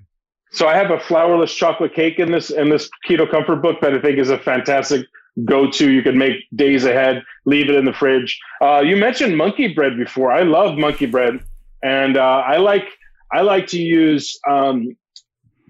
So 0.52 0.68
I 0.68 0.76
have 0.76 0.90
a 0.90 0.98
flourless 0.98 1.54
chocolate 1.54 1.94
cake 1.94 2.18
in 2.18 2.30
this 2.30 2.50
in 2.50 2.68
this 2.68 2.88
keto 3.08 3.28
comfort 3.28 3.56
book 3.56 3.80
that 3.80 3.92
I 3.92 4.00
think 4.00 4.18
is 4.18 4.30
a 4.30 4.38
fantastic 4.38 5.04
go 5.44 5.70
to. 5.70 5.90
You 5.90 6.02
can 6.02 6.16
make 6.16 6.36
days 6.54 6.84
ahead, 6.84 7.22
leave 7.44 7.68
it 7.68 7.74
in 7.74 7.84
the 7.84 7.92
fridge. 7.92 8.38
Uh, 8.62 8.80
you 8.80 8.96
mentioned 8.96 9.36
monkey 9.36 9.74
bread 9.74 9.96
before. 9.96 10.30
I 10.32 10.42
love 10.42 10.78
monkey 10.78 11.06
bread, 11.06 11.40
and 11.82 12.16
uh, 12.16 12.20
I 12.46 12.58
like 12.58 12.84
I 13.32 13.42
like 13.42 13.66
to 13.68 13.80
use 13.80 14.38
um, 14.48 14.96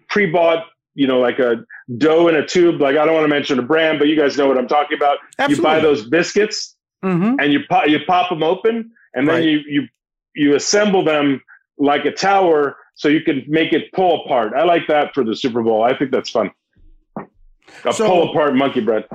pre-bought, 0.08 0.66
you 0.94 1.06
know, 1.06 1.20
like 1.20 1.38
a 1.38 1.64
dough 1.98 2.28
in 2.28 2.36
a 2.36 2.46
tube. 2.46 2.80
Like 2.80 2.96
I 2.96 3.04
don't 3.04 3.14
want 3.14 3.24
to 3.24 3.28
mention 3.28 3.58
a 3.58 3.62
brand, 3.62 3.98
but 3.98 4.08
you 4.08 4.16
guys 4.16 4.36
know 4.36 4.46
what 4.46 4.58
I'm 4.58 4.68
talking 4.68 4.96
about. 4.96 5.18
Absolutely. 5.38 5.56
You 5.56 5.62
buy 5.62 5.80
those 5.80 6.08
biscuits 6.08 6.76
mm-hmm. 7.04 7.36
and 7.40 7.52
you 7.52 7.60
pop 7.68 7.88
you 7.88 7.98
pop 8.06 8.30
them 8.30 8.42
open, 8.42 8.90
and 9.14 9.28
then 9.28 9.36
right. 9.36 9.44
you 9.44 9.60
you 9.66 9.88
you 10.34 10.54
assemble 10.54 11.04
them 11.04 11.42
like 11.78 12.04
a 12.04 12.12
tower 12.12 12.76
so 12.94 13.08
you 13.08 13.20
can 13.20 13.44
make 13.46 13.72
it 13.72 13.92
pull 13.92 14.24
apart. 14.24 14.54
I 14.54 14.64
like 14.64 14.86
that 14.88 15.14
for 15.14 15.24
the 15.24 15.36
Super 15.36 15.62
Bowl. 15.62 15.82
I 15.82 15.96
think 15.96 16.10
that's 16.10 16.30
fun. 16.30 16.50
A 17.84 17.92
so, 17.92 18.06
pull 18.06 18.30
apart 18.30 18.54
monkey 18.54 18.80
bread. 18.80 19.06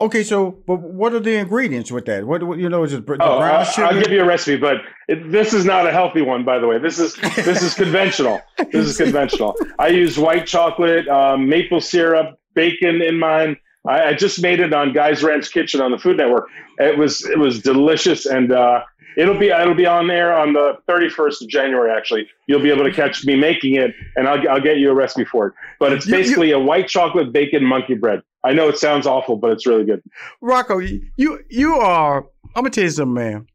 Okay, 0.00 0.24
so 0.24 0.58
but 0.66 0.80
what 0.80 1.14
are 1.14 1.20
the 1.20 1.36
ingredients 1.36 1.92
with 1.92 2.04
that? 2.06 2.26
What, 2.26 2.42
what 2.42 2.58
you 2.58 2.68
know 2.68 2.82
is 2.82 2.92
it 2.92 3.04
oh, 3.08 3.16
brown 3.16 3.64
sugar? 3.64 3.86
I'll 3.86 4.02
give 4.02 4.10
you 4.10 4.22
a 4.22 4.26
recipe, 4.26 4.56
but 4.56 4.78
it, 5.08 5.30
this 5.30 5.54
is 5.54 5.64
not 5.64 5.86
a 5.86 5.92
healthy 5.92 6.20
one, 6.20 6.44
by 6.44 6.58
the 6.58 6.66
way. 6.66 6.78
This 6.78 6.98
is 6.98 7.14
this 7.36 7.62
is 7.62 7.74
conventional. 7.74 8.40
This 8.72 8.86
is 8.86 8.96
conventional. 8.96 9.54
I 9.78 9.88
use 9.88 10.18
white 10.18 10.46
chocolate, 10.46 11.06
um, 11.06 11.48
maple 11.48 11.80
syrup, 11.80 12.40
bacon 12.54 13.02
in 13.02 13.20
mine. 13.20 13.56
I, 13.86 14.06
I, 14.06 14.14
just 14.14 14.42
made 14.42 14.60
it 14.60 14.72
on 14.72 14.92
Guy's 14.94 15.22
Ranch 15.22 15.52
Kitchen 15.52 15.80
on 15.80 15.90
the 15.90 15.98
Food 15.98 16.16
Network. 16.16 16.48
It 16.78 16.98
was 16.98 17.24
it 17.24 17.38
was 17.38 17.62
delicious, 17.62 18.26
and 18.26 18.50
uh, 18.50 18.82
it'll 19.16 19.38
be 19.38 19.48
it'll 19.48 19.74
be 19.74 19.86
on 19.86 20.06
there 20.06 20.34
on 20.36 20.52
the 20.52 20.78
31st 20.88 21.42
of 21.42 21.48
January. 21.48 21.90
Actually, 21.90 22.28
you'll 22.46 22.62
be 22.62 22.70
able 22.70 22.84
to 22.84 22.92
catch 22.92 23.24
me 23.24 23.36
making 23.36 23.76
it, 23.76 23.94
and 24.16 24.28
I'll 24.28 24.48
I'll 24.48 24.60
get 24.60 24.78
you 24.78 24.90
a 24.90 24.94
recipe 24.94 25.24
for 25.24 25.48
it. 25.48 25.54
But 25.78 25.92
it's 25.92 26.06
basically 26.06 26.48
you, 26.48 26.56
you, 26.56 26.62
a 26.62 26.64
white 26.64 26.88
chocolate 26.88 27.32
bacon 27.32 27.64
monkey 27.64 27.94
bread. 27.94 28.22
I 28.44 28.52
know 28.52 28.68
it 28.68 28.78
sounds 28.78 29.06
awful, 29.06 29.36
but 29.36 29.50
it's 29.52 29.66
really 29.66 29.84
good. 29.84 30.02
Rocco, 30.40 30.78
you 30.78 31.40
you 31.48 31.74
are. 31.74 32.26
I'm 32.54 32.62
gonna 32.62 32.70
tell 32.70 32.84
you 32.84 32.90
something, 32.90 33.14
man. 33.14 33.46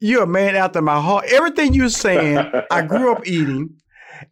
You're 0.00 0.22
a 0.22 0.26
man 0.26 0.56
after 0.56 0.80
my 0.80 1.00
heart. 1.00 1.26
Everything 1.30 1.74
you're 1.74 1.90
saying, 1.90 2.38
I 2.70 2.82
grew 2.82 3.12
up 3.12 3.26
eating, 3.26 3.76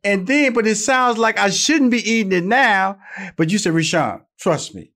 and 0.03 0.27
then, 0.27 0.55
but 0.55 0.67
it 0.67 0.77
sounds 0.77 1.19
like 1.19 1.39
I 1.39 1.51
shouldn't 1.51 1.91
be 1.91 1.99
eating 2.11 2.33
it 2.33 2.45
now. 2.45 2.99
But 3.37 3.51
you 3.51 3.59
said, 3.59 3.75
Rushion, 3.75 4.23
trust 4.39 4.75
me. 4.75 4.93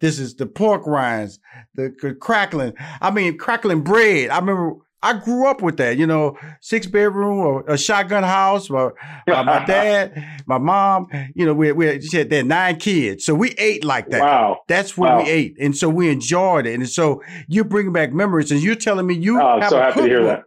This 0.00 0.18
is 0.18 0.34
the 0.34 0.46
pork 0.46 0.86
rinds, 0.86 1.38
the, 1.74 1.94
the 2.02 2.14
crackling. 2.14 2.74
I 3.00 3.10
mean, 3.10 3.38
crackling 3.38 3.82
bread. 3.82 4.30
I 4.30 4.38
remember 4.38 4.74
I 5.02 5.12
grew 5.18 5.46
up 5.46 5.62
with 5.62 5.76
that, 5.76 5.98
you 5.98 6.06
know, 6.06 6.36
six 6.60 6.86
bedroom 6.86 7.38
or 7.38 7.64
a 7.68 7.76
shotgun 7.76 8.22
house. 8.22 8.70
My, 8.70 8.90
my 9.26 9.64
dad, 9.64 10.42
my 10.46 10.58
mom, 10.58 11.08
you 11.34 11.44
know, 11.44 11.54
we, 11.54 11.72
we 11.72 12.00
she 12.00 12.16
had 12.16 12.30
that 12.30 12.46
nine 12.46 12.76
kids. 12.76 13.24
So 13.24 13.34
we 13.34 13.50
ate 13.58 13.84
like 13.84 14.08
that. 14.10 14.22
Wow. 14.22 14.60
That's 14.68 14.96
what 14.96 15.10
wow. 15.10 15.22
we 15.22 15.30
ate. 15.30 15.56
And 15.60 15.76
so 15.76 15.88
we 15.88 16.08
enjoyed 16.08 16.66
it. 16.66 16.74
And 16.74 16.88
so 16.88 17.22
you're 17.46 17.64
bringing 17.64 17.92
back 17.92 18.12
memories 18.12 18.50
and 18.50 18.62
you're 18.62 18.74
telling 18.74 19.06
me 19.06 19.14
you 19.14 19.40
oh, 19.40 19.60
have 19.60 19.70
so 19.70 19.78
a 19.78 19.80
happy 19.80 19.92
cookbook. 19.92 20.08
to 20.08 20.10
hear 20.10 20.24
that. 20.24 20.42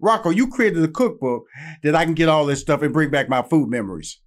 Rocco, 0.00 0.30
you 0.30 0.48
created 0.48 0.84
a 0.84 0.88
cookbook 0.88 1.46
that 1.82 1.94
I 1.94 2.04
can 2.04 2.14
get 2.14 2.28
all 2.28 2.44
this 2.44 2.60
stuff 2.60 2.82
and 2.82 2.92
bring 2.92 3.10
back 3.10 3.28
my 3.28 3.42
food 3.42 3.70
memories. 3.70 4.20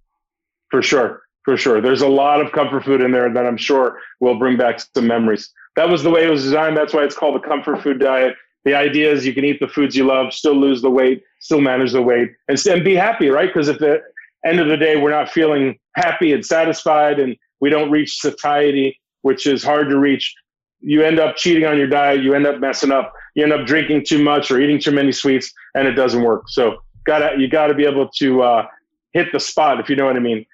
For 0.70 0.82
sure. 0.82 1.22
For 1.44 1.56
sure. 1.56 1.80
There's 1.80 2.02
a 2.02 2.08
lot 2.08 2.40
of 2.40 2.52
comfort 2.52 2.84
food 2.84 3.00
in 3.00 3.12
there 3.12 3.32
that 3.32 3.46
I'm 3.46 3.56
sure 3.56 3.98
will 4.20 4.38
bring 4.38 4.56
back 4.56 4.80
some 4.80 5.06
memories. 5.06 5.50
That 5.76 5.88
was 5.88 6.02
the 6.02 6.10
way 6.10 6.26
it 6.26 6.30
was 6.30 6.42
designed. 6.42 6.76
That's 6.76 6.92
why 6.92 7.04
it's 7.04 7.14
called 7.14 7.40
the 7.40 7.46
comfort 7.46 7.82
food 7.82 8.00
diet 8.00 8.34
the 8.64 8.74
idea 8.74 9.12
is 9.12 9.26
you 9.26 9.34
can 9.34 9.44
eat 9.44 9.60
the 9.60 9.68
foods 9.68 9.96
you 9.96 10.04
love, 10.04 10.32
still 10.32 10.54
lose 10.54 10.82
the 10.82 10.90
weight, 10.90 11.22
still 11.40 11.60
manage 11.60 11.92
the 11.92 12.02
weight, 12.02 12.30
and, 12.48 12.58
and 12.66 12.84
be 12.84 12.94
happy, 12.94 13.28
right? 13.28 13.48
Because 13.48 13.68
at 13.68 13.78
the 13.78 14.02
end 14.44 14.60
of 14.60 14.68
the 14.68 14.76
day, 14.76 14.96
we're 14.96 15.10
not 15.10 15.30
feeling 15.30 15.78
happy 15.94 16.32
and 16.32 16.44
satisfied, 16.44 17.18
and 17.18 17.36
we 17.60 17.70
don't 17.70 17.90
reach 17.90 18.20
satiety, 18.20 19.00
which 19.22 19.46
is 19.46 19.62
hard 19.62 19.88
to 19.90 19.98
reach. 19.98 20.34
You 20.80 21.02
end 21.02 21.18
up 21.18 21.36
cheating 21.36 21.64
on 21.64 21.76
your 21.76 21.88
diet. 21.88 22.22
You 22.22 22.34
end 22.34 22.46
up 22.46 22.60
messing 22.60 22.92
up. 22.92 23.12
You 23.34 23.42
end 23.42 23.52
up 23.52 23.66
drinking 23.66 24.04
too 24.06 24.22
much 24.22 24.50
or 24.50 24.60
eating 24.60 24.80
too 24.80 24.92
many 24.92 25.12
sweets, 25.12 25.52
and 25.74 25.88
it 25.88 25.92
doesn't 25.92 26.22
work. 26.22 26.44
So, 26.48 26.78
gotta 27.04 27.38
you 27.38 27.48
got 27.48 27.68
to 27.68 27.74
be 27.74 27.84
able 27.84 28.08
to 28.18 28.42
uh, 28.42 28.66
hit 29.12 29.32
the 29.32 29.40
spot, 29.40 29.80
if 29.80 29.88
you 29.88 29.96
know 29.96 30.06
what 30.06 30.16
I 30.16 30.20
mean. 30.20 30.44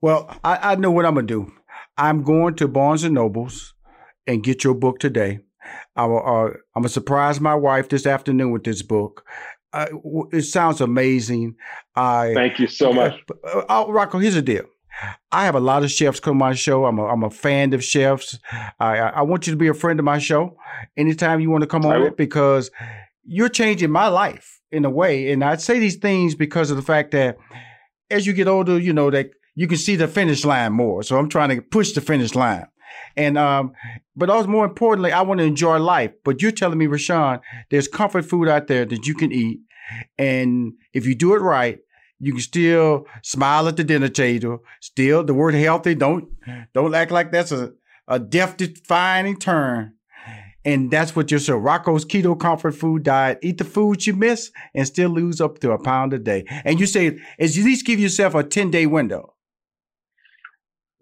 Well, 0.00 0.36
I, 0.42 0.72
I 0.72 0.74
know 0.76 0.90
what 0.90 1.04
I'm 1.04 1.14
gonna 1.14 1.26
do. 1.26 1.52
I'm 1.96 2.22
going 2.22 2.54
to 2.56 2.66
Barnes 2.68 3.04
and 3.04 3.14
Nobles 3.14 3.74
and 4.26 4.42
get 4.42 4.64
your 4.64 4.74
book 4.74 4.98
today. 4.98 5.40
I 5.96 6.06
will, 6.06 6.18
uh, 6.18 6.50
I'm 6.74 6.82
gonna 6.82 6.88
surprise 6.88 7.40
my 7.40 7.54
wife 7.54 7.88
this 7.88 8.06
afternoon 8.06 8.50
with 8.50 8.64
this 8.64 8.82
book. 8.82 9.24
Uh, 9.72 9.86
it 10.32 10.42
sounds 10.42 10.80
amazing. 10.80 11.56
I 11.96 12.32
thank 12.34 12.58
you 12.58 12.66
so 12.66 12.92
much. 12.92 13.14
Uh, 13.44 13.62
uh, 13.68 13.86
Rocco, 13.88 14.18
here's 14.18 14.34
the 14.34 14.42
deal. 14.42 14.64
I 15.30 15.44
have 15.44 15.54
a 15.54 15.60
lot 15.60 15.82
of 15.82 15.90
chefs 15.90 16.20
come 16.20 16.32
on 16.42 16.50
my 16.50 16.54
show. 16.54 16.84
I'm 16.84 16.98
a, 16.98 17.06
I'm 17.06 17.22
a 17.22 17.30
fan 17.30 17.72
of 17.72 17.82
chefs. 17.82 18.38
I, 18.78 18.98
I 18.98 19.22
want 19.22 19.46
you 19.46 19.52
to 19.52 19.56
be 19.56 19.68
a 19.68 19.74
friend 19.74 19.98
of 19.98 20.04
my 20.04 20.18
show 20.18 20.56
anytime 20.96 21.40
you 21.40 21.50
want 21.50 21.62
to 21.62 21.66
come 21.66 21.86
on 21.86 22.02
it 22.02 22.16
because 22.16 22.70
you're 23.24 23.48
changing 23.48 23.90
my 23.90 24.08
life 24.08 24.60
in 24.70 24.84
a 24.84 24.90
way. 24.90 25.32
And 25.32 25.42
I 25.42 25.56
say 25.56 25.78
these 25.78 25.96
things 25.96 26.34
because 26.34 26.70
of 26.70 26.76
the 26.76 26.82
fact 26.82 27.12
that 27.12 27.38
as 28.10 28.26
you 28.26 28.34
get 28.34 28.48
older, 28.48 28.78
you 28.78 28.92
know 28.92 29.10
that 29.10 29.30
you 29.54 29.66
can 29.66 29.78
see 29.78 29.96
the 29.96 30.08
finish 30.08 30.44
line 30.44 30.72
more. 30.72 31.02
So 31.02 31.18
I'm 31.18 31.28
trying 31.28 31.56
to 31.56 31.62
push 31.62 31.92
the 31.92 32.00
finish 32.00 32.34
line. 32.34 32.66
And 33.16 33.36
um, 33.38 33.72
but 34.16 34.30
also 34.30 34.48
more 34.48 34.64
importantly, 34.64 35.12
I 35.12 35.22
want 35.22 35.38
to 35.38 35.44
enjoy 35.44 35.78
life. 35.78 36.12
But 36.24 36.42
you're 36.42 36.52
telling 36.52 36.78
me, 36.78 36.86
Rushion, 36.86 37.40
there's 37.70 37.88
comfort 37.88 38.24
food 38.24 38.48
out 38.48 38.66
there 38.66 38.84
that 38.84 39.06
you 39.06 39.14
can 39.14 39.32
eat, 39.32 39.60
and 40.18 40.72
if 40.92 41.06
you 41.06 41.14
do 41.14 41.34
it 41.34 41.40
right, 41.40 41.78
you 42.18 42.32
can 42.32 42.40
still 42.40 43.06
smile 43.22 43.68
at 43.68 43.76
the 43.76 43.84
dinner 43.84 44.08
table. 44.08 44.62
Still, 44.80 45.24
the 45.24 45.34
word 45.34 45.54
healthy 45.54 45.94
don't 45.94 46.28
don't 46.72 46.94
act 46.94 47.10
like 47.10 47.32
that's 47.32 47.52
a 47.52 47.72
a 48.08 48.18
death 48.18 48.56
defying 48.56 49.38
term. 49.38 49.94
And 50.64 50.90
that's 50.92 51.16
what 51.16 51.30
you're 51.30 51.40
Rocco's 51.58 52.04
keto 52.04 52.38
comfort 52.38 52.72
food 52.72 53.02
diet. 53.02 53.38
Eat 53.42 53.58
the 53.58 53.64
foods 53.64 54.06
you 54.06 54.14
miss 54.14 54.52
and 54.74 54.86
still 54.86 55.10
lose 55.10 55.40
up 55.40 55.58
to 55.58 55.72
a 55.72 55.82
pound 55.82 56.12
a 56.12 56.18
day. 56.18 56.44
And 56.64 56.78
you 56.78 56.86
say 56.86 57.18
at 57.38 57.56
least 57.56 57.84
give 57.84 57.98
yourself 57.98 58.34
a 58.34 58.44
10 58.44 58.70
day 58.70 58.86
window. 58.86 59.34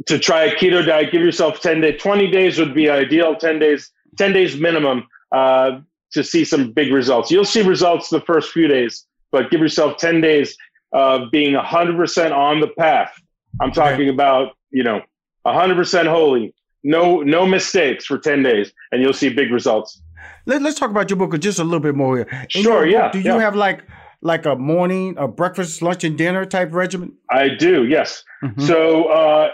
To 0.06 0.18
try 0.18 0.44
a 0.44 0.54
keto 0.54 0.84
diet, 0.84 1.12
give 1.12 1.22
yourself 1.22 1.60
10 1.60 1.80
days, 1.80 2.00
20 2.00 2.30
days 2.30 2.58
would 2.58 2.74
be 2.74 2.88
ideal, 2.88 3.36
10 3.36 3.58
days, 3.58 3.90
10 4.18 4.32
days 4.32 4.56
minimum 4.56 5.06
uh, 5.32 5.80
to 6.12 6.24
see 6.24 6.44
some 6.44 6.72
big 6.72 6.92
results. 6.92 7.30
You'll 7.30 7.44
see 7.44 7.62
results 7.62 8.08
the 8.08 8.20
first 8.20 8.52
few 8.52 8.66
days, 8.66 9.06
but 9.30 9.50
give 9.50 9.60
yourself 9.60 9.98
10 9.98 10.20
days 10.20 10.56
of 10.92 11.30
being 11.30 11.54
100% 11.54 12.36
on 12.36 12.60
the 12.60 12.68
path. 12.68 13.12
I'm 13.60 13.72
talking 13.72 14.08
okay. 14.08 14.08
about, 14.08 14.56
you 14.70 14.82
know, 14.82 15.02
100% 15.46 16.06
holy, 16.06 16.54
no 16.82 17.20
no 17.22 17.46
mistakes 17.46 18.04
for 18.06 18.18
10 18.18 18.42
days, 18.42 18.72
and 18.92 19.02
you'll 19.02 19.12
see 19.12 19.28
big 19.28 19.50
results. 19.50 20.00
Let, 20.46 20.62
us 20.62 20.74
talk 20.74 20.90
about 20.90 21.10
your 21.10 21.16
book 21.16 21.38
just 21.40 21.58
a 21.58 21.64
little 21.64 21.80
bit 21.80 21.94
more 21.94 22.16
here. 22.16 22.48
In 22.54 22.62
sure, 22.62 22.86
yeah. 22.86 23.10
do 23.10 23.18
you 23.18 23.24
yeah. 23.24 23.40
have 23.40 23.56
like 23.56 23.84
like 24.22 24.44
a 24.46 24.54
morning, 24.56 25.14
a 25.16 25.26
breakfast, 25.26 25.80
lunch, 25.82 26.04
and 26.04 26.16
dinner 26.16 26.44
type 26.44 26.72
regimen? 26.72 27.14
I 27.30 27.48
do, 27.48 27.86
yes. 27.86 28.22
Mm-hmm. 28.42 28.66
So 28.66 29.04
uh, 29.04 29.50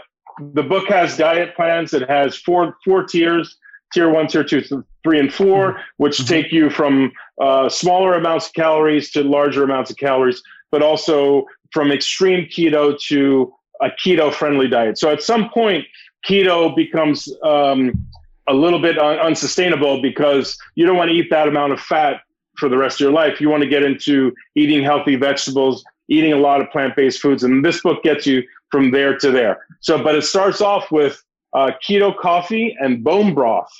the 0.52 0.62
book 0.62 0.88
has 0.88 1.16
diet 1.16 1.54
plans. 1.56 1.94
It 1.94 2.08
has 2.08 2.36
four 2.36 2.76
four 2.84 3.04
tiers: 3.04 3.56
tier 3.92 4.10
one, 4.10 4.26
tier 4.26 4.44
two, 4.44 4.62
three, 5.02 5.18
and 5.18 5.32
4 5.32 5.72
mm-hmm. 5.72 5.80
which 5.98 6.18
mm-hmm. 6.18 6.26
take 6.26 6.52
you 6.52 6.70
from 6.70 7.12
uh, 7.40 7.68
smaller 7.68 8.14
amounts 8.14 8.46
of 8.46 8.52
calories 8.54 9.10
to 9.12 9.22
larger 9.22 9.64
amounts 9.64 9.90
of 9.90 9.96
calories, 9.96 10.42
but 10.70 10.82
also 10.82 11.46
from 11.72 11.92
extreme 11.92 12.46
keto 12.46 12.98
to 13.08 13.52
a 13.82 13.88
keto 14.04 14.32
friendly 14.32 14.68
diet. 14.68 14.98
So 14.98 15.10
at 15.10 15.22
some 15.22 15.50
point, 15.50 15.84
keto 16.28 16.74
becomes 16.74 17.28
um, 17.44 17.92
a 18.48 18.54
little 18.54 18.80
bit 18.80 18.98
un- 18.98 19.18
unsustainable 19.18 20.02
because 20.02 20.56
you 20.74 20.86
don't 20.86 20.96
want 20.96 21.10
to 21.10 21.14
eat 21.14 21.28
that 21.30 21.48
amount 21.48 21.72
of 21.72 21.80
fat 21.80 22.20
for 22.58 22.68
the 22.68 22.76
rest 22.76 22.96
of 22.96 23.00
your 23.00 23.12
life. 23.12 23.40
You 23.40 23.50
want 23.50 23.62
to 23.62 23.68
get 23.68 23.82
into 23.82 24.32
eating 24.54 24.82
healthy 24.82 25.16
vegetables, 25.16 25.84
eating 26.08 26.32
a 26.32 26.38
lot 26.38 26.60
of 26.60 26.70
plant 26.70 26.96
based 26.96 27.20
foods. 27.20 27.44
And 27.44 27.64
this 27.64 27.82
book 27.82 28.02
gets 28.02 28.26
you 28.26 28.42
from 28.70 28.90
there 28.90 29.16
to 29.18 29.30
there. 29.30 29.66
So, 29.80 30.02
but 30.02 30.14
it 30.14 30.22
starts 30.22 30.60
off 30.60 30.90
with 30.90 31.22
uh, 31.52 31.72
keto 31.86 32.16
coffee 32.16 32.76
and 32.80 33.02
bone 33.02 33.34
broth. 33.34 33.72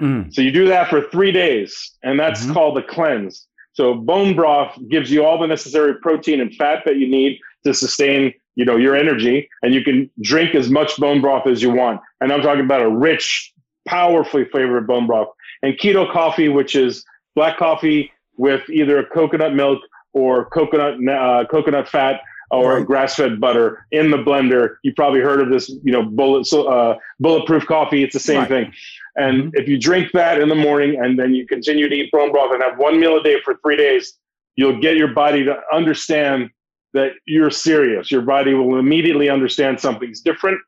Mm. 0.00 0.32
So 0.32 0.42
you 0.42 0.52
do 0.52 0.66
that 0.68 0.90
for 0.90 1.02
three 1.02 1.32
days, 1.32 1.92
and 2.02 2.18
that's 2.20 2.42
mm-hmm. 2.42 2.52
called 2.52 2.78
a 2.78 2.82
cleanse. 2.82 3.46
So 3.72 3.94
bone 3.94 4.34
broth 4.34 4.78
gives 4.88 5.10
you 5.10 5.24
all 5.24 5.38
the 5.38 5.46
necessary 5.46 5.94
protein 5.94 6.40
and 6.40 6.54
fat 6.54 6.82
that 6.84 6.96
you 6.96 7.08
need 7.08 7.38
to 7.64 7.74
sustain, 7.74 8.32
you 8.54 8.64
know, 8.64 8.76
your 8.76 8.96
energy, 8.96 9.48
and 9.62 9.74
you 9.74 9.82
can 9.82 10.10
drink 10.20 10.54
as 10.54 10.70
much 10.70 10.96
bone 10.96 11.20
broth 11.20 11.46
as 11.46 11.62
you 11.62 11.70
want. 11.70 12.00
And 12.20 12.32
I'm 12.32 12.42
talking 12.42 12.64
about 12.64 12.82
a 12.82 12.88
rich, 12.88 13.52
powerfully 13.86 14.44
flavored 14.46 14.86
bone 14.86 15.06
broth. 15.06 15.28
And 15.62 15.74
keto 15.78 16.10
coffee, 16.10 16.48
which 16.48 16.74
is 16.74 17.04
black 17.34 17.58
coffee 17.58 18.12
with 18.36 18.68
either 18.68 19.02
coconut 19.04 19.54
milk 19.54 19.80
or 20.12 20.46
coconut 20.46 20.94
uh, 21.08 21.44
coconut 21.50 21.88
fat 21.88 22.20
or 22.50 22.76
right. 22.76 22.86
grass-fed 22.86 23.40
butter 23.40 23.86
in 23.90 24.10
the 24.10 24.18
blender. 24.18 24.76
You 24.82 24.94
probably 24.94 25.20
heard 25.20 25.40
of 25.40 25.50
this, 25.50 25.68
you 25.68 25.92
know, 25.92 26.02
bullet 26.02 26.50
uh, 26.52 26.96
bulletproof 27.20 27.66
coffee. 27.66 28.02
It's 28.02 28.14
the 28.14 28.20
same 28.20 28.40
right. 28.40 28.48
thing. 28.48 28.72
And 29.16 29.44
mm-hmm. 29.44 29.50
if 29.54 29.68
you 29.68 29.78
drink 29.78 30.12
that 30.12 30.40
in 30.40 30.48
the 30.48 30.54
morning 30.54 31.00
and 31.02 31.18
then 31.18 31.34
you 31.34 31.46
continue 31.46 31.88
to 31.88 31.94
eat 31.94 32.12
bone 32.12 32.32
broth 32.32 32.52
and 32.52 32.62
have 32.62 32.78
one 32.78 33.00
meal 33.00 33.16
a 33.16 33.22
day 33.22 33.40
for 33.44 33.56
three 33.62 33.76
days, 33.76 34.18
you'll 34.56 34.80
get 34.80 34.96
your 34.96 35.08
body 35.08 35.44
to 35.44 35.56
understand 35.72 36.50
that 36.94 37.12
you're 37.26 37.50
serious. 37.50 38.10
Your 38.10 38.22
body 38.22 38.54
will 38.54 38.78
immediately 38.78 39.28
understand 39.28 39.80
something's 39.80 40.20
different 40.20 40.58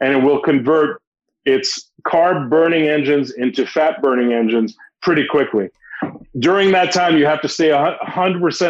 and 0.00 0.12
it 0.12 0.22
will 0.22 0.40
convert 0.40 1.00
its 1.44 1.90
carb 2.06 2.50
burning 2.50 2.88
engines 2.88 3.32
into 3.32 3.66
fat 3.66 4.02
burning 4.02 4.32
engines 4.32 4.76
pretty 5.02 5.26
quickly. 5.26 5.70
During 6.38 6.72
that 6.72 6.92
time, 6.92 7.16
you 7.16 7.26
have 7.26 7.40
to 7.42 7.48
stay 7.48 7.68
100% 7.68 7.98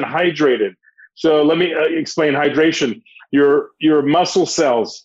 hydrated. 0.04 0.74
So 1.18 1.42
let 1.42 1.58
me 1.58 1.74
uh, 1.74 1.80
explain 1.80 2.32
hydration. 2.32 3.02
Your, 3.32 3.70
your 3.80 4.02
muscle 4.02 4.46
cells 4.46 5.04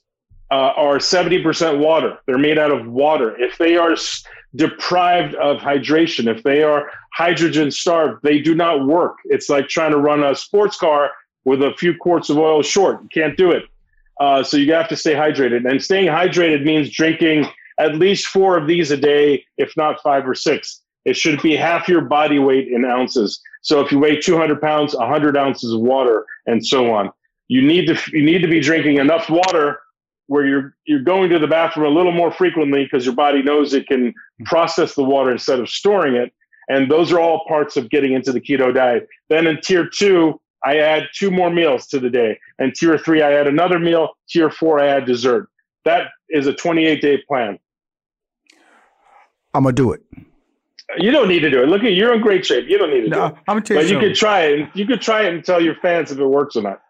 uh, 0.52 0.74
are 0.78 0.98
70% 0.98 1.80
water. 1.80 2.20
They're 2.28 2.38
made 2.38 2.60
out 2.60 2.70
of 2.70 2.86
water. 2.86 3.36
If 3.42 3.58
they 3.58 3.78
are 3.78 3.96
deprived 4.56 5.34
of 5.36 5.58
hydration, 5.58 6.28
if 6.28 6.44
they 6.44 6.62
are 6.62 6.92
hydrogen 7.16 7.72
starved, 7.72 8.22
they 8.22 8.40
do 8.40 8.54
not 8.54 8.86
work. 8.86 9.16
It's 9.26 9.50
like 9.50 9.68
trying 9.68 9.90
to 9.90 9.98
run 9.98 10.24
a 10.24 10.36
sports 10.36 10.78
car 10.78 11.10
with 11.46 11.64
a 11.64 11.74
few 11.80 11.98
quarts 11.98 12.30
of 12.30 12.38
oil 12.38 12.62
short. 12.62 13.02
You 13.02 13.10
can't 13.10 13.36
do 13.36 13.50
it. 13.50 13.64
Uh, 14.20 14.44
so 14.44 14.58
you 14.58 14.72
have 14.72 14.90
to 14.90 14.96
stay 14.96 15.16
hydrated. 15.16 15.68
And 15.68 15.84
staying 15.84 16.10
hydrated 16.10 16.64
means 16.64 16.92
drinking 16.92 17.48
at 17.80 17.96
least 17.96 18.28
four 18.28 18.56
of 18.56 18.68
these 18.68 18.92
a 18.92 18.98
day, 18.98 19.44
if 19.58 19.76
not 19.76 20.00
five 20.04 20.30
or 20.30 20.36
six. 20.36 20.83
It 21.06 21.18
should 21.18 21.42
be 21.42 21.56
half 21.56 21.88
your 21.88 22.02
body 22.02 22.40
weight 22.40 22.68
in 22.68 22.86
ounces. 22.86 23.42
So 23.62 23.80
if 23.82 23.92
you 23.92 24.00
weigh 24.00 24.20
200 24.20 24.62
pounds, 24.62 24.96
100 24.96 25.38
ounces 25.38 25.74
of 25.74 25.82
water, 25.82 26.26
and 26.46 26.66
so 26.66 26.94
on. 26.94 27.12
You 27.48 27.62
need 27.62 27.88
to 27.88 27.98
you 28.12 28.24
need 28.24 28.42
to 28.42 28.48
be 28.48 28.60
drinking 28.60 28.98
enough 28.98 29.30
water 29.30 29.80
where 30.28 30.46
you're 30.46 30.76
you're 30.86 31.04
going 31.04 31.30
to 31.30 31.40
the 31.40 31.48
bathroom 31.48 31.92
a 31.92 31.96
little 31.96 32.12
more 32.12 32.32
frequently 32.32 32.84
because 32.84 33.06
your 33.06 33.16
body 33.16 33.42
knows 33.42 33.74
it 33.74 33.88
can 33.88 34.14
process 34.46 34.96
the 34.96 35.04
water 35.04 35.32
instead 35.32 35.60
of 35.60 35.70
storing 35.70 36.16
it. 36.16 36.34
And 36.70 36.90
those 36.90 37.12
are 37.12 37.20
all 37.20 37.46
parts 37.48 37.76
of 37.76 37.90
getting 37.90 38.14
into 38.14 38.32
the 38.32 38.40
keto 38.40 38.74
diet. 38.74 39.08
Then 39.30 39.48
in 39.48 39.60
tier 39.62 39.88
two, 39.88 40.40
I 40.64 40.78
add 40.78 41.10
two 41.14 41.30
more 41.30 41.50
meals 41.50 41.88
to 41.88 42.00
the 42.00 42.10
day. 42.10 42.40
And 42.58 42.74
tier 42.74 42.98
three, 42.98 43.22
I 43.22 43.34
add 43.34 43.48
another 43.48 43.80
meal. 43.80 44.12
Tier 44.30 44.50
four, 44.50 44.80
I 44.80 44.88
add 44.88 45.06
dessert. 45.06 45.50
That 45.84 46.08
is 46.30 46.48
a 46.48 46.54
28 46.54 47.02
day 47.02 47.22
plan. 47.28 47.60
I'm 49.54 49.64
gonna 49.64 49.74
do 49.74 49.92
it. 49.92 50.02
You 50.98 51.12
don't 51.12 51.28
need 51.28 51.40
to 51.40 51.50
do 51.50 51.64
it. 51.64 51.68
Look 51.68 51.84
at 51.84 51.94
you're 51.94 52.14
in 52.14 52.22
great 52.22 52.46
shape. 52.46 52.66
You 52.68 52.78
don't 52.78 52.92
need 52.92 53.02
to 53.02 53.10
no, 53.10 53.30
do 53.30 53.36
it. 53.36 53.42
I'm 53.48 53.56
gonna 53.56 53.62
tell 53.62 53.78
you. 53.78 53.84
But 53.84 53.90
you 53.92 54.00
could 54.00 54.16
try 54.16 54.42
it. 54.42 54.70
You 54.74 54.86
could 54.86 55.02
try 55.02 55.24
it 55.24 55.34
and 55.34 55.44
tell 55.44 55.62
your 55.62 55.76
fans 55.76 56.12
if 56.12 56.20
it 56.20 56.26
works 56.26 56.56
or 56.56 56.62
not. 56.62 56.82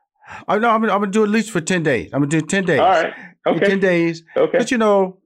I 0.47 0.57
know 0.57 0.69
I'm 0.69 0.81
gonna, 0.81 0.93
I'm 0.93 1.01
gonna 1.01 1.11
do 1.11 1.23
at 1.23 1.29
least 1.29 1.51
for 1.51 1.61
ten 1.61 1.83
days. 1.83 2.11
I'm 2.13 2.21
gonna 2.21 2.27
do 2.29 2.41
ten 2.41 2.65
days. 2.65 2.79
All 2.79 2.89
right. 2.89 3.13
Okay. 3.45 3.67
ten 3.67 3.79
days. 3.79 4.23
Okay. 4.35 4.57
But 4.57 4.71
you 4.71 4.77
know, 4.77 5.19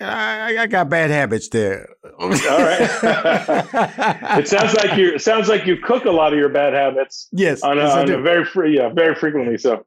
I, 0.00 0.58
I 0.58 0.66
got 0.66 0.88
bad 0.88 1.10
habits 1.10 1.48
there. 1.48 1.88
All 2.18 2.28
right. 2.28 2.38
it 4.38 4.48
sounds 4.48 4.74
like 4.74 4.96
you 4.98 5.18
sounds 5.18 5.48
like 5.48 5.66
you 5.66 5.76
cook 5.76 6.04
a 6.04 6.10
lot 6.10 6.32
of 6.32 6.38
your 6.38 6.48
bad 6.48 6.74
habits. 6.74 7.28
Yes. 7.32 7.62
On, 7.62 7.78
a, 7.78 7.82
on 7.82 8.10
a 8.10 8.20
very 8.20 8.44
free, 8.44 8.76
yeah, 8.76 8.90
very 8.90 9.14
frequently. 9.14 9.58
So, 9.58 9.84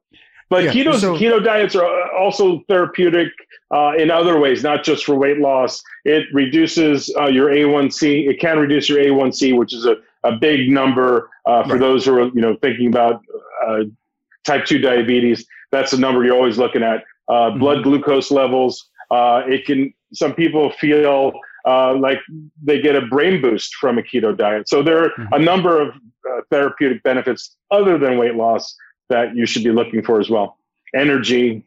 but 0.50 0.64
yeah, 0.64 0.72
keto 0.72 0.98
so, 0.98 1.14
keto 1.14 1.44
diets 1.44 1.76
are 1.76 2.12
also 2.16 2.62
therapeutic 2.68 3.28
uh, 3.70 3.92
in 3.98 4.10
other 4.10 4.38
ways, 4.38 4.62
not 4.62 4.82
just 4.82 5.04
for 5.04 5.14
weight 5.14 5.38
loss. 5.38 5.82
It 6.04 6.26
reduces 6.32 7.14
uh, 7.18 7.26
your 7.26 7.48
A1C. 7.48 8.28
It 8.28 8.40
can 8.40 8.58
reduce 8.58 8.88
your 8.88 8.98
A1C, 8.98 9.56
which 9.56 9.74
is 9.74 9.84
a, 9.84 9.96
a 10.24 10.32
big 10.32 10.70
number 10.70 11.30
uh, 11.46 11.64
for 11.64 11.72
right. 11.72 11.80
those 11.80 12.06
who 12.06 12.14
are 12.14 12.28
you 12.28 12.40
know 12.40 12.56
thinking 12.62 12.86
about 12.88 13.22
uh, 13.66 13.84
type 14.44 14.64
two 14.64 14.78
diabetes. 14.78 15.46
That's 15.70 15.90
the 15.90 15.98
number 15.98 16.24
you're 16.24 16.36
always 16.36 16.56
looking 16.56 16.82
at. 16.82 17.04
Uh, 17.28 17.32
mm-hmm. 17.32 17.58
Blood 17.58 17.82
glucose 17.82 18.30
levels. 18.30 18.88
Uh, 19.10 19.42
it 19.46 19.66
can. 19.66 19.92
Some 20.14 20.32
people 20.32 20.70
feel 20.72 21.32
like 21.66 22.20
they 22.62 22.80
get 22.80 22.96
a 22.96 23.02
brain 23.02 23.42
boost 23.42 23.74
from 23.74 23.98
a 23.98 24.02
keto 24.02 24.34
diet. 24.34 24.70
So 24.70 24.82
there 24.82 25.04
are 25.04 25.10
mm-hmm. 25.10 25.34
a 25.34 25.38
number 25.38 25.78
of 25.82 25.94
therapeutic 26.50 27.02
benefits 27.02 27.56
other 27.70 27.98
than 27.98 28.16
weight 28.16 28.34
loss 28.34 28.74
that 29.08 29.34
you 29.34 29.46
should 29.46 29.64
be 29.64 29.72
looking 29.72 30.02
for 30.02 30.20
as 30.20 30.30
well. 30.30 30.56
Energy, 30.94 31.66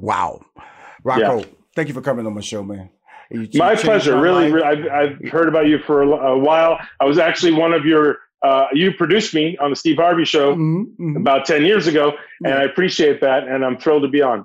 Wow. 0.00 0.40
Rocco, 1.02 1.38
yeah. 1.40 1.44
thank 1.74 1.88
you 1.88 1.94
for 1.94 2.02
coming 2.02 2.26
on 2.26 2.34
my 2.34 2.40
show, 2.40 2.62
man. 2.62 2.90
You, 3.30 3.48
my 3.54 3.76
pleasure. 3.76 4.16
My 4.16 4.22
really, 4.22 4.50
really 4.50 4.88
I've, 4.90 5.12
I've, 5.22 5.28
heard 5.30 5.48
about 5.48 5.66
you 5.66 5.78
for 5.78 6.02
a, 6.02 6.08
a, 6.08 6.38
while. 6.38 6.78
I 7.00 7.04
was 7.04 7.18
actually 7.18 7.52
one 7.52 7.72
of 7.72 7.84
your, 7.84 8.18
uh, 8.42 8.66
you 8.72 8.92
produced 8.92 9.34
me 9.34 9.56
on 9.58 9.70
the 9.70 9.76
Steve 9.76 9.96
Harvey 9.96 10.24
show 10.24 10.52
mm-hmm, 10.52 10.80
mm-hmm. 10.82 11.16
about 11.16 11.46
10 11.46 11.64
years 11.64 11.86
ago, 11.86 12.10
mm-hmm. 12.10 12.46
and 12.46 12.54
I 12.54 12.64
appreciate 12.64 13.20
that, 13.20 13.46
and 13.46 13.64
I'm 13.64 13.78
thrilled 13.78 14.02
to 14.02 14.08
be 14.08 14.20
on. 14.20 14.44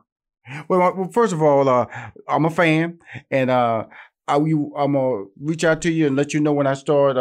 Well, 0.67 0.79
well 0.79 1.09
first 1.11 1.33
of 1.33 1.41
all, 1.41 1.67
uh, 1.67 1.87
I'm 2.27 2.45
a 2.45 2.51
fan, 2.51 2.99
and 3.31 3.49
uh, 3.49 3.85
I, 4.27 4.35
am 4.35 4.71
gonna 4.73 5.23
reach 5.41 5.63
out 5.63 5.81
to 5.81 5.91
you 5.91 6.05
and 6.05 6.15
let 6.15 6.33
you 6.33 6.39
know 6.39 6.53
when 6.53 6.67
I 6.67 6.75
start 6.75 7.17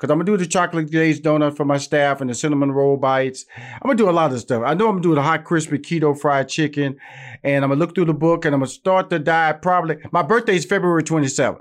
because 0.00 0.10
I'm 0.10 0.18
gonna 0.18 0.24
do 0.24 0.36
the 0.38 0.46
chocolate 0.46 0.90
glazed 0.90 1.22
donut 1.22 1.56
for 1.56 1.66
my 1.66 1.76
staff 1.76 2.22
and 2.22 2.30
the 2.30 2.34
cinnamon 2.34 2.72
roll 2.72 2.96
bites. 2.96 3.44
I'm 3.58 3.82
gonna 3.82 3.96
do 3.96 4.08
a 4.08 4.12
lot 4.12 4.32
of 4.32 4.40
stuff. 4.40 4.62
I 4.64 4.72
know 4.72 4.88
I'm 4.88 4.94
gonna 4.94 5.02
do 5.02 5.14
the 5.14 5.22
hot 5.22 5.44
crispy 5.44 5.78
keto 5.78 6.18
fried 6.18 6.48
chicken, 6.48 6.96
and 7.44 7.62
I'm 7.62 7.68
gonna 7.68 7.80
look 7.80 7.94
through 7.94 8.06
the 8.06 8.14
book 8.14 8.46
and 8.46 8.54
I'm 8.54 8.60
gonna 8.60 8.70
start 8.70 9.10
the 9.10 9.18
diet 9.18 9.60
probably. 9.60 9.98
My 10.10 10.22
birthday 10.22 10.56
is 10.56 10.64
February 10.64 11.02
27th. 11.02 11.60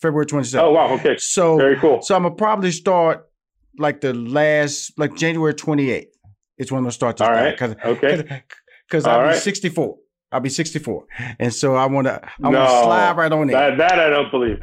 February 0.00 0.24
27th. 0.24 0.62
Oh 0.62 0.70
wow, 0.70 0.94
okay. 0.94 1.16
So 1.18 1.58
very 1.58 1.76
cool. 1.76 2.00
So 2.00 2.16
I'm 2.16 2.22
gonna 2.22 2.34
probably 2.34 2.70
start 2.70 3.28
like 3.78 4.00
the 4.00 4.14
last, 4.14 4.98
like 4.98 5.14
January 5.14 5.52
28th. 5.52 6.06
It's 6.56 6.72
when 6.72 6.78
I'm 6.78 6.84
gonna 6.84 6.92
start 6.92 7.18
this 7.18 7.28
All 7.28 7.34
right. 7.34 7.58
Cause, 7.58 7.74
okay. 7.84 8.42
Because 8.88 9.04
I'll 9.04 9.32
be 9.32 9.38
64. 9.38 9.96
I'll 10.32 10.40
be 10.40 10.48
64, 10.48 11.04
and 11.38 11.54
so 11.54 11.76
I 11.76 11.86
want 11.86 12.06
to. 12.06 12.20
I 12.42 12.48
want 12.48 12.56
to 12.56 12.68
slide 12.68 13.16
right 13.16 13.30
on 13.30 13.48
it. 13.48 13.52
That, 13.52 13.78
that 13.78 14.00
I 14.00 14.08
don't 14.08 14.30
believe. 14.30 14.60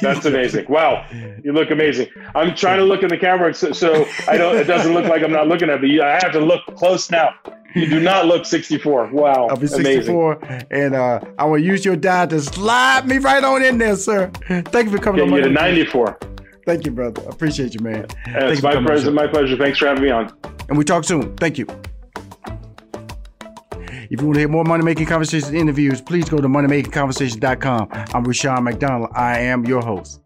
That's 0.00 0.24
amazing. 0.26 0.66
Wow, 0.68 1.06
you 1.42 1.52
look 1.52 1.70
amazing. 1.70 2.08
I'm 2.34 2.54
trying 2.54 2.78
to 2.78 2.84
look 2.84 3.02
in 3.02 3.08
the 3.08 3.18
camera 3.18 3.54
so, 3.54 3.72
so 3.72 4.06
I 4.26 4.36
don't. 4.36 4.56
It 4.56 4.64
doesn't 4.64 4.92
look 4.92 5.06
like 5.06 5.22
I'm 5.22 5.32
not 5.32 5.46
looking 5.46 5.70
at 5.70 5.82
you. 5.82 6.02
I 6.02 6.12
have 6.22 6.32
to 6.32 6.40
look 6.40 6.64
close 6.76 7.10
now. 7.10 7.34
You 7.74 7.86
do 7.86 8.00
not 8.00 8.26
look 8.26 8.46
64. 8.46 9.08
Wow, 9.12 9.48
I'll 9.48 9.56
be 9.56 9.66
64, 9.66 10.32
amazing. 10.34 10.66
and 10.70 10.94
uh, 10.94 11.20
I 11.38 11.44
will 11.44 11.58
use 11.58 11.84
your 11.84 11.96
dad 11.96 12.30
to 12.30 12.40
slide 12.40 13.06
me 13.06 13.18
right 13.18 13.44
on 13.44 13.62
in 13.62 13.78
there, 13.78 13.96
sir. 13.96 14.30
Thank 14.48 14.86
you 14.86 14.90
for 14.90 14.98
coming. 14.98 15.24
Get 15.24 15.32
on 15.32 15.38
you 15.38 15.42
to 15.42 15.50
94. 15.50 16.18
Thank 16.64 16.84
you, 16.84 16.90
brother. 16.90 17.22
I 17.22 17.30
appreciate 17.30 17.74
you, 17.74 17.80
man. 17.80 18.06
it's 18.26 18.62
my 18.62 18.82
pleasure. 18.82 19.10
My 19.12 19.26
pleasure. 19.28 19.56
Thanks 19.56 19.78
for 19.78 19.86
having 19.86 20.02
me 20.02 20.10
on. 20.10 20.32
And 20.68 20.76
we 20.76 20.84
talk 20.84 21.04
soon. 21.04 21.36
Thank 21.36 21.58
you. 21.58 21.66
If 24.10 24.20
you 24.20 24.26
want 24.26 24.34
to 24.34 24.40
hear 24.40 24.48
more 24.48 24.64
Money 24.64 24.84
Making 24.84 25.06
Conversations 25.06 25.52
interviews, 25.52 26.00
please 26.00 26.28
go 26.28 26.38
to 26.38 26.48
moneymakingconversations.com. 26.48 27.88
I'm 28.14 28.24
Rushion 28.24 28.64
McDonald. 28.64 29.10
I 29.14 29.38
am 29.38 29.64
your 29.64 29.82
host. 29.82 30.20